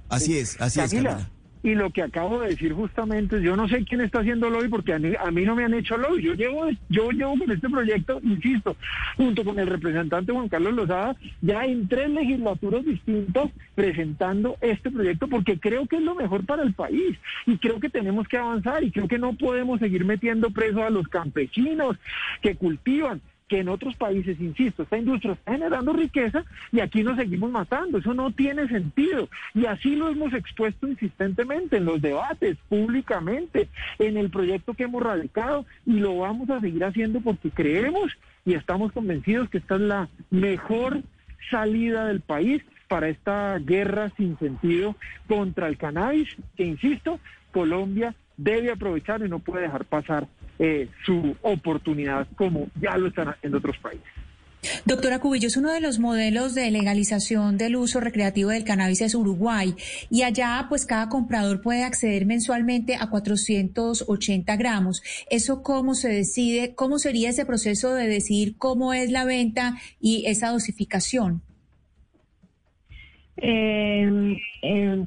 [0.09, 1.29] Así es, así es, Camila.
[1.63, 4.93] Y lo que acabo de decir justamente, yo no sé quién está haciendo lobby porque
[4.93, 6.21] a mí, a no me han hecho lobby.
[6.21, 8.76] Yo llevo, yo llevo con este proyecto, insisto,
[9.15, 15.28] junto con el representante Juan Carlos Lozada, ya en tres legislaturas distintas presentando este proyecto
[15.28, 18.84] porque creo que es lo mejor para el país y creo que tenemos que avanzar
[18.84, 21.97] y creo que no podemos seguir metiendo presos a los campesinos
[22.41, 23.21] que cultivan
[23.53, 27.99] que en otros países, insisto, esta industria está generando riqueza y aquí nos seguimos matando.
[27.99, 29.29] Eso no tiene sentido.
[29.53, 35.03] Y así lo hemos expuesto insistentemente en los debates, públicamente, en el proyecto que hemos
[35.03, 38.11] radicado y lo vamos a seguir haciendo porque creemos
[38.43, 41.03] y estamos convencidos que esta es la mejor
[41.51, 44.95] salida del país para esta guerra sin sentido
[45.27, 47.19] contra el cannabis, que insisto,
[47.51, 50.27] Colombia debe aprovechar y no puede dejar pasar
[50.59, 54.07] eh, su oportunidad como ya lo están haciendo otros países.
[54.85, 59.75] Doctora Cubillos, uno de los modelos de legalización del uso recreativo del cannabis es Uruguay
[60.09, 65.03] y allá pues cada comprador puede acceder mensualmente a 480 gramos.
[65.29, 66.75] ¿Eso cómo se decide?
[66.75, 71.41] ¿Cómo sería ese proceso de decidir cómo es la venta y esa dosificación?
[73.37, 75.05] Eh, eh,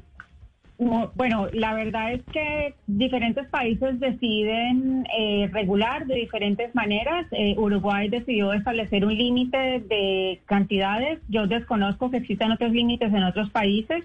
[0.79, 7.25] bueno, la verdad es que diferentes países deciden eh, regular de diferentes maneras.
[7.31, 11.19] Eh, Uruguay decidió establecer un límite de cantidades.
[11.29, 14.03] Yo desconozco que existan otros límites en otros países.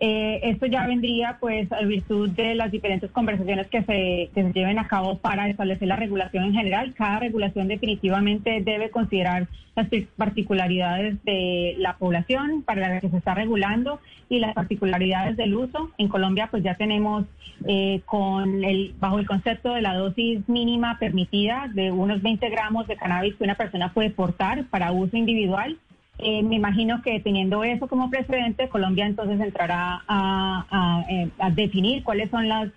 [0.00, 4.52] Eh, esto ya vendría pues a virtud de las diferentes conversaciones que se, que se
[4.52, 6.94] lleven a cabo para establecer la regulación en general.
[6.94, 13.34] Cada regulación definitivamente debe considerar las particularidades de la población para la que se está
[13.34, 15.90] regulando y las particularidades del uso.
[15.98, 17.24] En Colombia pues ya tenemos
[17.66, 22.86] eh, con el bajo el concepto de la dosis mínima permitida de unos 20 gramos
[22.86, 25.76] de cannabis que una persona puede portar para uso individual
[26.18, 32.30] eh, me imagino que teniendo eso como precedente, Colombia entonces entrará a, eh, definir cuáles
[32.30, 32.70] son las,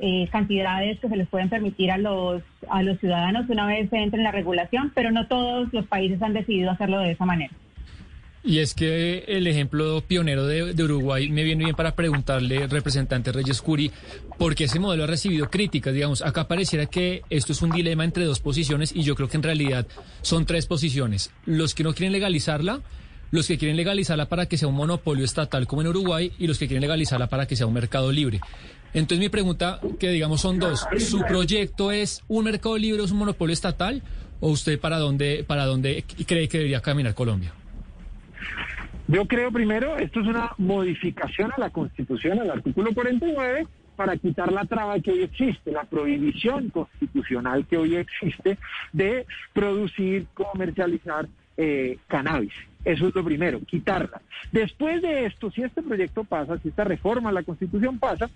[0.00, 3.98] eh, cantidades que se les pueden permitir a los, a los ciudadanos una vez se
[3.98, 7.52] entre en la regulación, pero no todos los países han decidido hacerlo de esa manera.
[8.46, 13.60] Y es que el ejemplo pionero de, Uruguay me viene bien para preguntarle, representante Reyes
[13.60, 13.90] Curi,
[14.38, 15.92] por qué ese modelo ha recibido críticas.
[15.92, 19.36] Digamos, acá pareciera que esto es un dilema entre dos posiciones y yo creo que
[19.36, 19.88] en realidad
[20.22, 21.32] son tres posiciones.
[21.44, 22.82] Los que no quieren legalizarla,
[23.32, 26.60] los que quieren legalizarla para que sea un monopolio estatal como en Uruguay y los
[26.60, 28.38] que quieren legalizarla para que sea un mercado libre.
[28.94, 33.10] Entonces mi pregunta, que digamos son dos, ¿su proyecto es un mercado libre o es
[33.10, 34.04] un monopolio estatal?
[34.38, 37.52] ¿O usted para dónde, para dónde cree que debería caminar Colombia?
[39.08, 44.52] Yo creo primero, esto es una modificación a la Constitución, al artículo 49, para quitar
[44.52, 48.58] la traba que hoy existe, la prohibición constitucional que hoy existe
[48.92, 52.52] de producir, comercializar eh, cannabis.
[52.84, 54.20] Eso es lo primero, quitarla.
[54.52, 58.28] Después de esto, si este proyecto pasa, si esta reforma a la Constitución pasa,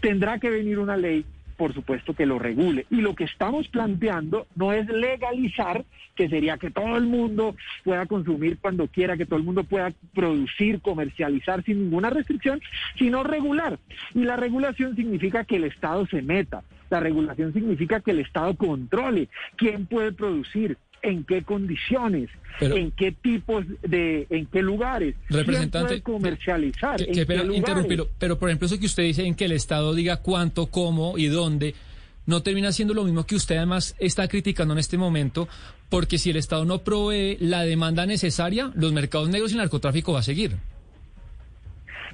[0.00, 1.24] tendrá que venir una ley
[1.56, 2.86] por supuesto que lo regule.
[2.90, 8.06] Y lo que estamos planteando no es legalizar, que sería que todo el mundo pueda
[8.06, 12.60] consumir cuando quiera, que todo el mundo pueda producir, comercializar sin ninguna restricción,
[12.98, 13.78] sino regular.
[14.14, 16.62] Y la regulación significa que el Estado se meta.
[16.90, 23.12] La regulación significa que el Estado controle quién puede producir, en qué condiciones, en qué
[23.12, 27.00] tipos de, en qué lugares, representante, comercializar.
[28.18, 31.26] pero, por ejemplo eso que usted dice en que el Estado diga cuánto, cómo y
[31.26, 31.74] dónde,
[32.26, 35.46] no termina siendo lo mismo que usted además está criticando en este momento,
[35.90, 40.14] porque si el Estado no provee la demanda necesaria, los mercados negros y el narcotráfico
[40.14, 40.56] va a seguir.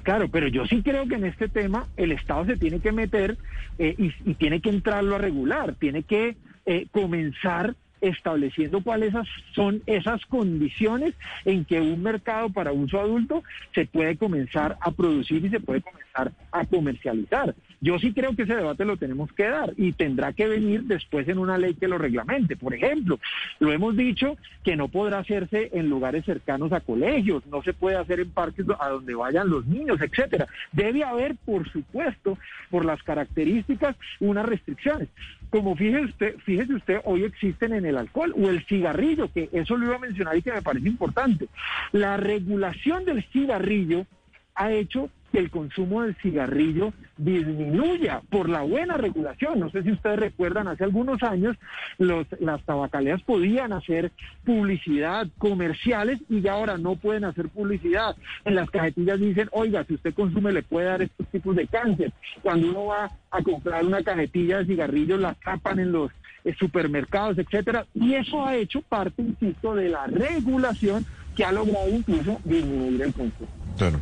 [0.03, 3.37] Claro, pero yo sí creo que en este tema el Estado se tiene que meter
[3.77, 9.13] eh, y, tiene que entrarlo a regular, tiene que eh, comenzar estableciendo cuáles
[9.53, 11.13] son esas condiciones
[11.45, 15.81] en que un mercado para uso adulto se puede comenzar a producir y se puede
[15.81, 17.55] comenzar a comercializar.
[17.83, 21.27] Yo sí creo que ese debate lo tenemos que dar y tendrá que venir después
[21.27, 22.55] en una ley que lo reglamente.
[22.55, 23.19] Por ejemplo,
[23.59, 27.97] lo hemos dicho que no podrá hacerse en lugares cercanos a colegios, no se puede
[27.97, 30.47] hacer en parques a donde vayan los niños, etcétera.
[30.71, 32.37] Debe haber, por supuesto,
[32.69, 35.09] por las características, unas restricciones.
[35.49, 39.75] Como fíjese usted, fíjese usted, hoy existen en el alcohol o el cigarrillo, que eso
[39.75, 41.47] lo iba a mencionar y que me parece importante.
[41.93, 44.05] La regulación del cigarrillo
[44.53, 49.59] ha hecho que el consumo del cigarrillo disminuya por la buena regulación.
[49.59, 51.55] No sé si ustedes recuerdan, hace algunos años
[51.97, 54.11] los, las tabacaleras podían hacer
[54.45, 58.15] publicidad comerciales y ya ahora no pueden hacer publicidad.
[58.45, 62.11] En las cajetillas dicen, oiga, si usted consume le puede dar estos tipos de cáncer.
[62.41, 66.11] Cuando uno va a comprar una cajetilla de cigarrillos, la tapan en los
[66.43, 67.85] eh, supermercados, etcétera.
[67.93, 73.13] Y eso ha hecho parte, insisto, de la regulación que ha logrado incluso disminuir el
[73.13, 73.49] consumo.
[73.77, 73.99] Claro.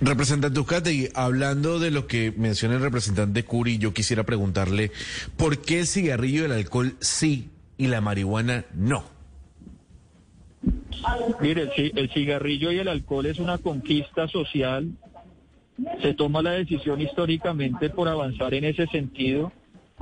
[0.00, 4.90] Representante Ucate, hablando de lo que menciona el representante Curi, yo quisiera preguntarle,
[5.36, 9.04] ¿por qué el cigarrillo y el alcohol sí y la marihuana no?
[11.40, 14.90] Mire, el cigarrillo y el alcohol es una conquista social.
[16.02, 19.52] Se toma la decisión históricamente por avanzar en ese sentido.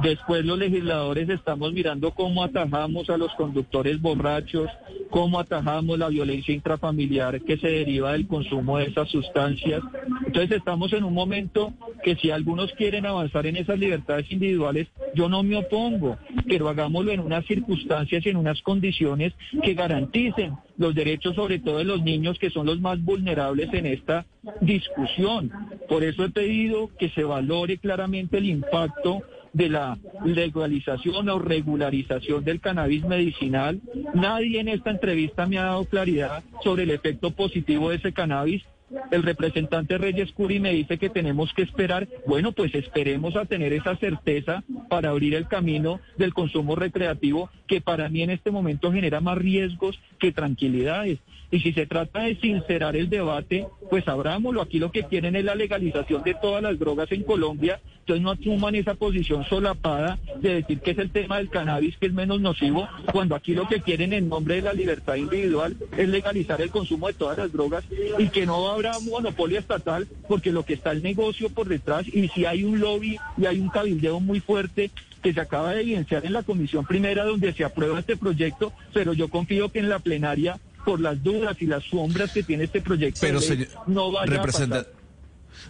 [0.03, 4.71] Después los legisladores estamos mirando cómo atajamos a los conductores borrachos,
[5.11, 9.83] cómo atajamos la violencia intrafamiliar que se deriva del consumo de esas sustancias.
[10.25, 11.73] Entonces estamos en un momento
[12.05, 17.11] que si algunos quieren avanzar en esas libertades individuales, yo no me opongo, pero hagámoslo
[17.11, 19.33] en unas circunstancias y en unas condiciones
[19.65, 23.87] que garanticen los derechos sobre todo de los niños que son los más vulnerables en
[23.87, 24.27] esta
[24.61, 25.51] discusión.
[25.89, 32.45] Por eso he pedido que se valore claramente el impacto de la legalización o regularización
[32.45, 33.81] del cannabis medicinal.
[34.15, 38.63] Nadie en esta entrevista me ha dado claridad sobre el efecto positivo de ese cannabis.
[39.11, 42.09] El representante Reyes Curi me dice que tenemos que esperar.
[42.27, 47.83] Bueno, pues esperemos a tener esa certeza para abrir el camino del consumo recreativo que
[47.83, 51.19] para mí en este momento genera más riesgos que tranquilidades.
[51.51, 54.61] Y si se trata de sincerar el debate, pues abrámoslo.
[54.61, 57.81] Aquí lo que quieren es la legalización de todas las drogas en Colombia.
[58.01, 62.07] Entonces no asuman esa posición solapada de decir que es el tema del cannabis que
[62.07, 66.09] es menos nocivo, cuando aquí lo que quieren en nombre de la libertad individual es
[66.09, 67.85] legalizar el consumo de todas las drogas
[68.19, 72.29] y que no habrá monopolio estatal porque lo que está el negocio por detrás y
[72.29, 74.91] si hay un lobby y hay un cabildeo muy fuerte
[75.23, 79.13] que se acaba de evidenciar en la comisión primera donde se aprueba este proyecto, pero
[79.13, 80.59] yo confío que en la plenaria
[80.89, 84.11] por las dudas y las sombras que tiene este proyecto Pero, de ley, señor, no
[84.11, 84.99] vaya representa- a pasar.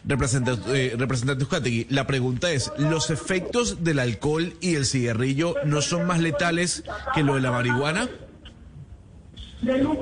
[0.05, 5.83] Representante, eh, representante Uzcategui, la pregunta es, ¿los efectos del alcohol y el cigarrillo no
[5.83, 8.09] son más letales que lo de la marihuana?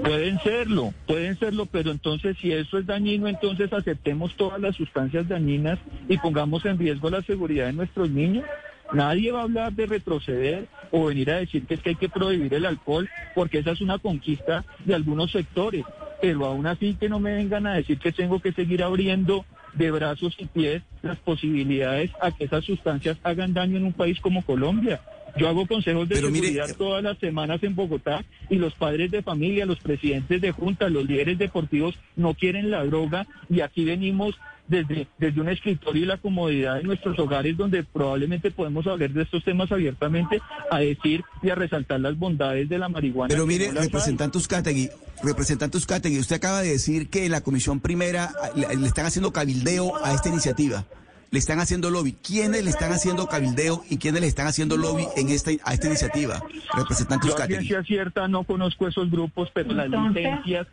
[0.02, 5.26] Pueden serlo, pueden serlo, pero entonces si eso es dañino, entonces aceptemos todas las sustancias
[5.28, 5.78] dañinas
[6.10, 8.44] y pongamos en riesgo la seguridad de nuestros niños.
[8.92, 12.08] Nadie va a hablar de retroceder o venir a decir que es que hay que
[12.08, 15.84] prohibir el alcohol, porque esa es una conquista de algunos sectores.
[16.20, 19.90] Pero aún así que no me vengan a decir que tengo que seguir abriendo de
[19.90, 24.44] brazos y pies las posibilidades a que esas sustancias hagan daño en un país como
[24.44, 25.00] Colombia.
[25.36, 29.10] Yo hago consejos de Pero mire, seguridad todas las semanas en Bogotá y los padres
[29.10, 33.84] de familia, los presidentes de junta, los líderes deportivos no quieren la droga y aquí
[33.84, 34.34] venimos
[34.68, 39.22] desde, desde un escritorio y la comodidad de nuestros hogares donde probablemente podemos hablar de
[39.22, 40.40] estos temas abiertamente
[40.70, 43.28] a decir y a resaltar las bondades de la marihuana.
[43.28, 44.88] Pero mire, no representante Uzcategui,
[45.22, 49.32] representante Uzcategui, usted acaba de decir que en la comisión primera le, le están haciendo
[49.32, 50.84] cabildeo a esta iniciativa.
[51.32, 52.12] Le están haciendo lobby.
[52.12, 55.88] ¿Quiénes le están haciendo cabildeo y quiénes le están haciendo lobby en esta, a esta
[55.88, 56.40] iniciativa?
[56.72, 57.28] Representante
[57.62, 60.68] Yo cierta no conozco esos grupos, pero las licencias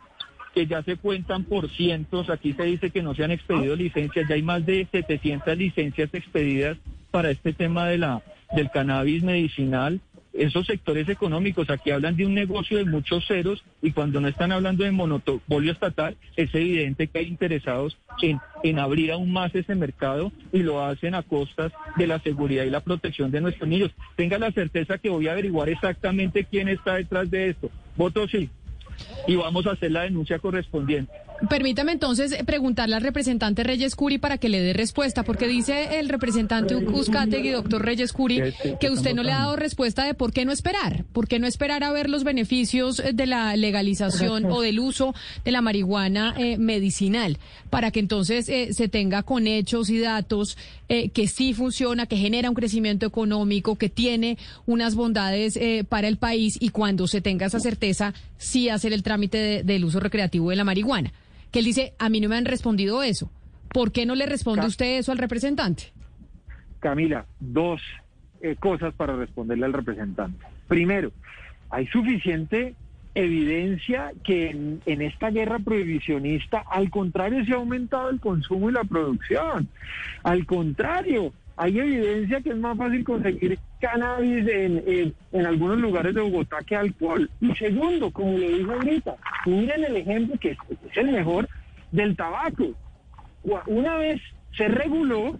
[0.54, 4.28] que ya se cuentan por cientos, aquí se dice que no se han expedido licencias,
[4.28, 6.78] ya hay más de 700 licencias expedidas
[7.10, 8.22] para este tema de la
[8.54, 10.00] del cannabis medicinal.
[10.32, 14.50] Esos sectores económicos aquí hablan de un negocio de muchos ceros y cuando no están
[14.50, 19.76] hablando de monopolio estatal, es evidente que hay interesados en, en abrir aún más ese
[19.76, 23.92] mercado y lo hacen a costas de la seguridad y la protección de nuestros niños.
[24.16, 27.70] Tenga la certeza que voy a averiguar exactamente quién está detrás de esto.
[27.96, 28.50] Voto sí.
[29.26, 31.12] Y vamos a hacer la denuncia correspondiente.
[31.50, 36.08] Permítame entonces preguntarle al representante Reyes Curi para que le dé respuesta, porque dice el
[36.08, 38.40] representante Uzcategui, doctor Reyes Curi,
[38.80, 41.46] que usted no le ha dado respuesta de por qué no esperar, por qué no
[41.46, 45.14] esperar a ver los beneficios de la legalización o del uso
[45.44, 47.36] de la marihuana eh, medicinal,
[47.68, 50.56] para que entonces eh, se tenga con hechos y datos
[50.88, 56.08] eh, que sí funciona, que genera un crecimiento económico, que tiene unas bondades eh, para
[56.08, 60.00] el país y cuando se tenga esa certeza, sí hacer el trámite de- del uso
[60.00, 61.12] recreativo de la marihuana.
[61.54, 63.30] Que él dice, a mí no me han respondido eso.
[63.68, 65.92] ¿Por qué no le responde usted eso al representante?
[66.80, 67.80] Camila, dos
[68.40, 70.44] eh, cosas para responderle al representante.
[70.66, 71.12] Primero,
[71.70, 72.74] hay suficiente
[73.14, 78.72] evidencia que en, en esta guerra prohibicionista, al contrario, se ha aumentado el consumo y
[78.72, 79.68] la producción.
[80.24, 86.20] Al contrario, hay evidencia que es más fácil conseguir cannabis en, en- algunos lugares de
[86.20, 87.30] Bogotá que alcohol.
[87.40, 90.58] Y segundo, como le dijo ahorita, miren el ejemplo que es
[90.96, 91.48] el mejor
[91.92, 92.72] del tabaco.
[93.66, 94.20] Una vez
[94.56, 95.38] se reguló,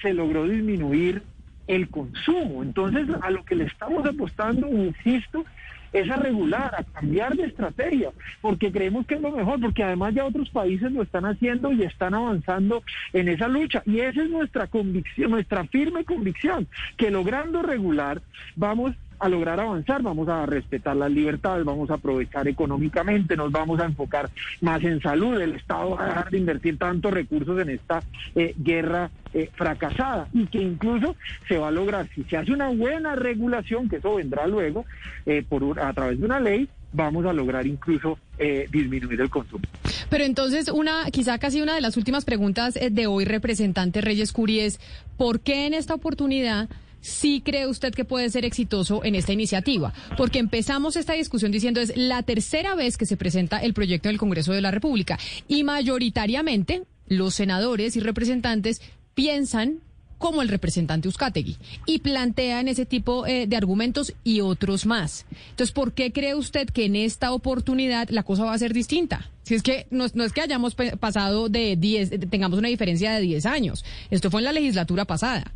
[0.00, 1.22] se logró disminuir
[1.66, 2.62] el consumo.
[2.62, 5.44] Entonces, a lo que le estamos apostando, insisto,
[5.92, 8.10] es a regular, a cambiar de estrategia,
[8.40, 11.82] porque creemos que es lo mejor, porque además ya otros países lo están haciendo y
[11.82, 12.82] están avanzando
[13.12, 13.82] en esa lucha.
[13.86, 16.66] Y esa es nuestra convicción, nuestra firme convicción,
[16.96, 18.20] que logrando regular
[18.56, 23.80] vamos a lograr avanzar, vamos a respetar las libertades, vamos a aprovechar económicamente, nos vamos
[23.80, 27.70] a enfocar más en salud, el Estado va a dejar de invertir tantos recursos en
[27.70, 28.02] esta
[28.34, 31.16] eh, guerra eh, fracasada y que incluso
[31.48, 34.84] se va a lograr, si se hace una buena regulación, que eso vendrá luego,
[35.26, 39.28] eh, por un- a través de una ley, vamos a lograr incluso eh, disminuir el
[39.28, 39.64] consumo.
[40.08, 44.32] Pero entonces, una, quizá casi una de las últimas preguntas eh, de hoy, representante Reyes
[44.32, 44.80] Curi, es
[45.18, 46.68] ¿por qué en esta oportunidad
[47.00, 49.92] sí cree usted que puede ser exitoso en esta iniciativa?
[50.16, 54.14] Porque empezamos esta discusión diciendo es la tercera vez que se presenta el proyecto en
[54.14, 58.80] el Congreso de la República y mayoritariamente los senadores y representantes
[59.14, 59.80] piensan
[60.18, 65.26] como el representante Uzcategui y plantean ese tipo eh, de argumentos y otros más.
[65.50, 69.30] Entonces, ¿por qué cree usted que en esta oportunidad la cosa va a ser distinta?
[69.44, 72.66] Si es que no, es- no es que hayamos pasado de 10, eh, tengamos una
[72.68, 73.84] diferencia de 10 años.
[74.10, 75.52] Esto fue en la legislatura pasada.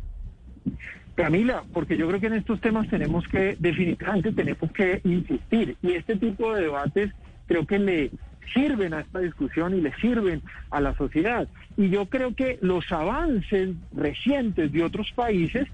[1.15, 5.77] Camila, porque yo creo que en estos temas tenemos que, definitivamente tenemos que insistir.
[5.81, 7.11] Y este tipo de debates
[7.47, 8.11] creo que le
[8.53, 10.41] sirven a esta discusión y le sirven
[10.71, 11.47] a la sociedad.
[11.77, 15.67] Y yo creo que los avances recientes de otros países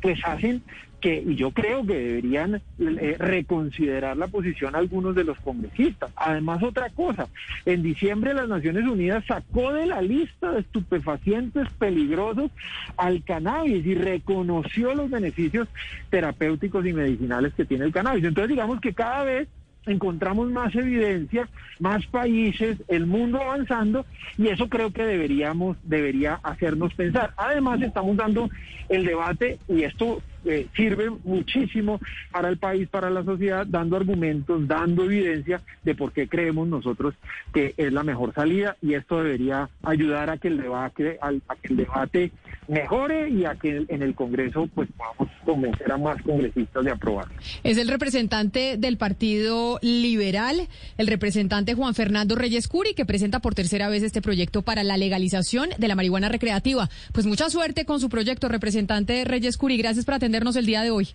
[0.00, 0.62] pues hacen
[1.04, 6.10] que, y yo creo que deberían eh, reconsiderar la posición algunos de los congresistas.
[6.16, 7.28] Además, otra cosa,
[7.66, 12.50] en diciembre las Naciones Unidas sacó de la lista de estupefacientes peligrosos
[12.96, 15.68] al cannabis y reconoció los beneficios
[16.08, 18.24] terapéuticos y medicinales que tiene el cannabis.
[18.24, 19.46] Entonces, digamos que cada vez
[19.84, 21.50] encontramos más evidencia,
[21.80, 24.06] más países, el mundo avanzando
[24.38, 27.34] y eso creo que deberíamos debería hacernos pensar.
[27.36, 28.48] Además estamos dando
[28.88, 34.66] el debate y esto eh, sirve muchísimo para el país, para la sociedad, dando argumentos,
[34.66, 37.14] dando evidencia de por qué creemos nosotros
[37.52, 41.68] que es la mejor salida y esto debería ayudar a que el debate, a que
[41.68, 42.32] el debate
[42.68, 47.26] mejore y a que en el Congreso pues podamos convencer a más congresistas de aprobar.
[47.62, 50.68] Es el representante del Partido Liberal,
[50.98, 54.96] el representante Juan Fernando Reyes Curi, que presenta por tercera vez este proyecto para la
[54.96, 56.88] legalización de la marihuana recreativa.
[57.12, 59.76] Pues mucha suerte con su proyecto, representante Reyes Curi.
[59.76, 61.08] Gracias por atendernos el día de hoy.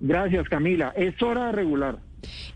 [0.00, 0.92] Gracias, Camila.
[0.96, 1.98] Es hora de regular.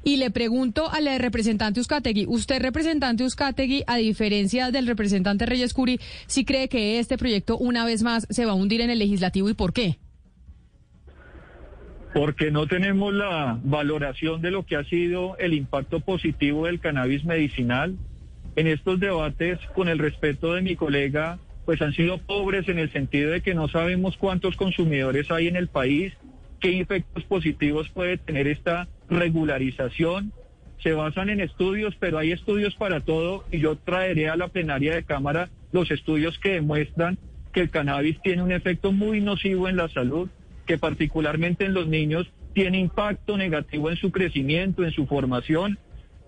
[0.04, 5.98] Y le pregunto al representante Uzcategui, usted representante Uzcategui, a diferencia del representante Reyes Curi,
[6.26, 9.48] ¿sí cree que este proyecto una vez más se va a hundir en el legislativo
[9.48, 9.98] y por qué?
[12.14, 17.24] Porque no tenemos la valoración de lo que ha sido el impacto positivo del cannabis
[17.24, 17.96] medicinal.
[18.54, 22.90] En estos debates, con el respeto de mi colega, pues han sido pobres en el
[22.92, 26.12] sentido de que no sabemos cuántos consumidores hay en el país,
[26.60, 30.32] qué efectos positivos puede tener esta regularización.
[30.82, 34.94] Se basan en estudios, pero hay estudios para todo y yo traeré a la plenaria
[34.94, 37.18] de Cámara los estudios que demuestran
[37.52, 40.28] que el cannabis tiene un efecto muy nocivo en la salud,
[40.66, 45.78] que particularmente en los niños tiene impacto negativo en su crecimiento, en su formación,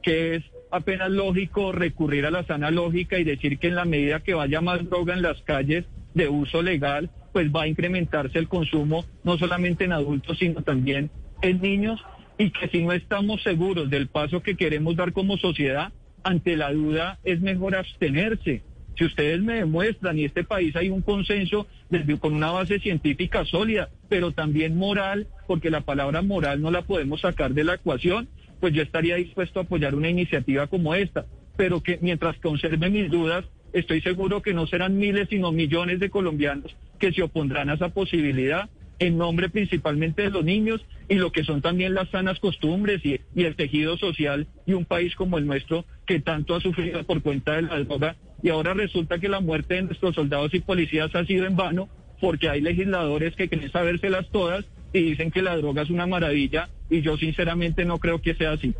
[0.03, 0.45] que es
[0.75, 4.61] apenas lógico recurrir a la sana lógica y decir que en la medida que vaya
[4.61, 9.39] más droga en las calles de uso legal, pues va a incrementarse el consumo no
[9.39, 11.11] solamente en adultos, sino también
[11.43, 12.01] en niños
[12.39, 15.93] y que si no estamos seguros del paso que queremos dar como sociedad,
[16.25, 18.63] ante la duda es mejor abstenerse.
[18.97, 23.45] Si ustedes me demuestran, y este país hay un consenso desde, con una base científica
[23.45, 28.29] sólida, pero también moral, porque la palabra moral no la podemos sacar de la ecuación,
[28.61, 31.27] pues yo estaría dispuesto a apoyar una iniciativa como esta.
[31.57, 36.11] Pero que mientras conserve mis dudas, estoy seguro que no serán miles, sino millones de
[36.11, 41.33] colombianos que se opondrán a esa posibilidad en nombre principalmente de los niños y lo
[41.33, 45.47] que son también las sanas costumbres y, el tejido social y un país como el
[45.47, 49.41] nuestro que tanto ha sufrido por cuenta de la droga y ahora resulta que la
[49.41, 51.89] muerte de nuestros soldados y policías ha sido en vano
[52.21, 54.65] porque hay legisladores que quieren sabérselas todas
[54.95, 58.53] y dicen que la droga es una maravilla y yo sinceramente no creo que sea
[58.53, 58.73] así.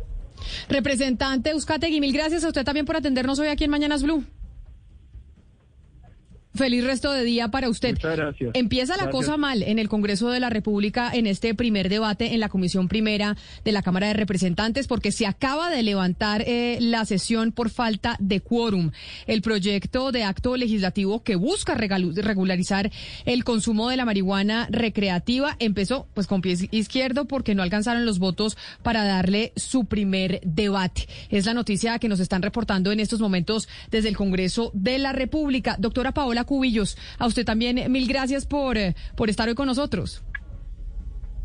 [0.69, 4.23] Representante Euskategui, mil gracias a usted también por atendernos hoy aquí en Mañanas Blue.
[6.55, 7.91] Feliz resto de día para usted.
[7.91, 8.51] Muchas gracias.
[8.53, 12.39] Empieza la cosa mal en el Congreso de la República en este primer debate en
[12.39, 13.35] la Comisión Primera
[13.65, 18.15] de la Cámara de Representantes porque se acaba de levantar eh, la sesión por falta
[18.19, 18.91] de quórum.
[19.27, 22.89] El proyecto de acto legislativo que busca regularizar
[23.25, 28.19] el consumo de la marihuana recreativa empezó pues con pie izquierdo porque no alcanzaron los
[28.19, 31.07] votos para darle su primer debate.
[31.29, 35.11] Es la noticia que nos están reportando en estos momentos desde el Congreso de la
[35.11, 35.75] República.
[35.79, 36.97] Doctora Paola Cubillos.
[37.17, 40.23] A usted también mil gracias por, eh, por estar hoy con nosotros.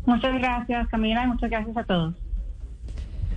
[0.05, 2.15] Muchas gracias, Camila, y muchas gracias a todos.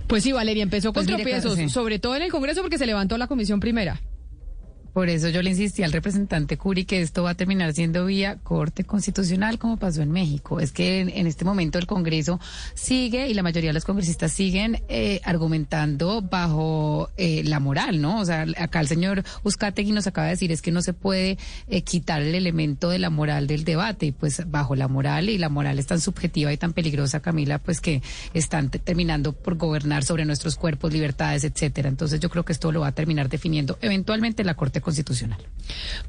[0.07, 3.17] Pues sí, Valeria, empezó con pues tropiezos, sobre todo en el Congreso porque se levantó
[3.17, 3.99] la comisión primera.
[4.95, 8.37] Por eso yo le insistí al representante Curi que esto va a terminar siendo vía
[8.41, 10.61] Corte Constitucional como pasó en México.
[10.61, 12.39] Es que en, este momento el Congreso
[12.75, 18.21] sigue y la mayoría de los congresistas siguen eh, argumentando bajo eh, la moral, ¿no?
[18.21, 21.37] O sea, acá el señor Uzcategui nos acaba de decir es que no se puede
[21.67, 24.05] eh, quitar el elemento de la moral del debate.
[24.05, 27.59] Y pues bajo la moral y la moral es tan subjetiva y tan peligrosa, Camila,
[27.59, 28.01] pues que
[28.33, 31.89] están terminando por gobernar sobre nuestros cuerpos, libertades, etcétera.
[31.89, 35.39] Entonces yo creo que esto lo va a terminar definiendo eventualmente la Corte constitucional.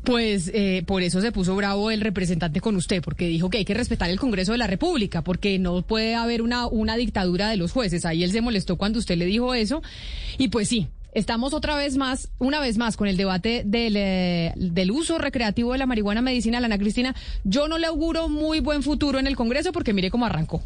[0.04, 3.64] Pues eh, por eso se puso bravo el representante con usted, porque dijo que hay
[3.64, 7.56] que respetar el Congreso de la República, porque no puede haber una, una dictadura de
[7.56, 8.04] los jueces.
[8.04, 9.82] Ahí él se molestó cuando usted le dijo eso.
[10.38, 14.52] Y pues sí, Estamos otra vez más, una vez más, con el debate del, eh,
[14.54, 16.62] del, uso recreativo de la marihuana medicinal.
[16.62, 20.26] Ana Cristina, yo no le auguro muy buen futuro en el Congreso porque mire cómo
[20.26, 20.60] arrancó.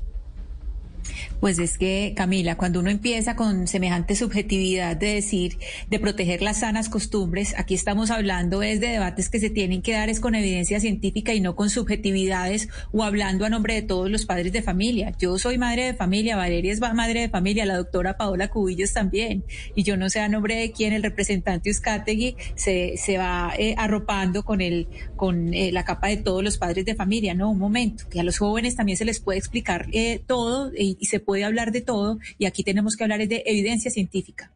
[1.40, 6.60] Pues es que, Camila, cuando uno empieza con semejante subjetividad de decir, de proteger las
[6.60, 10.34] sanas costumbres, aquí estamos hablando es de debates que se tienen que dar es con
[10.34, 14.60] evidencia científica y no con subjetividades o hablando a nombre de todos los padres de
[14.60, 15.14] familia.
[15.18, 19.44] Yo soy madre de familia, Valeria es madre de familia, la doctora Paola Cubillos también.
[19.74, 23.74] Y yo no sé a nombre de quién el representante Uzcategui se, se va eh,
[23.78, 27.32] arropando con, el, con eh, la capa de todos los padres de familia.
[27.32, 30.98] No, un momento, que a los jóvenes también se les puede explicar eh, todo y,
[31.00, 34.52] y se puede puede hablar de todo y aquí tenemos que hablar de evidencia científica.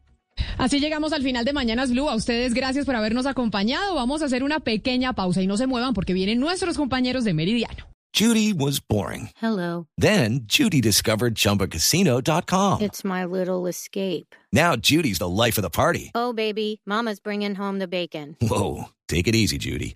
[0.57, 2.09] Así llegamos al final de Mañanas Blue.
[2.09, 3.95] A ustedes gracias por habernos acompañado.
[3.95, 7.33] Vamos a hacer una pequeña pausa y no se muevan porque vienen nuestros compañeros de
[7.33, 7.87] Meridiano.
[8.13, 9.29] Judy was boring.
[9.41, 9.87] Hello.
[9.97, 12.81] Then Judy discovered ChumbaCasino.com.
[12.81, 14.35] It's my little escape.
[14.51, 16.11] Now Judy's the life of the party.
[16.13, 18.35] Oh, baby, Mama's bringing home the bacon.
[18.41, 19.95] Whoa, take it easy, Judy.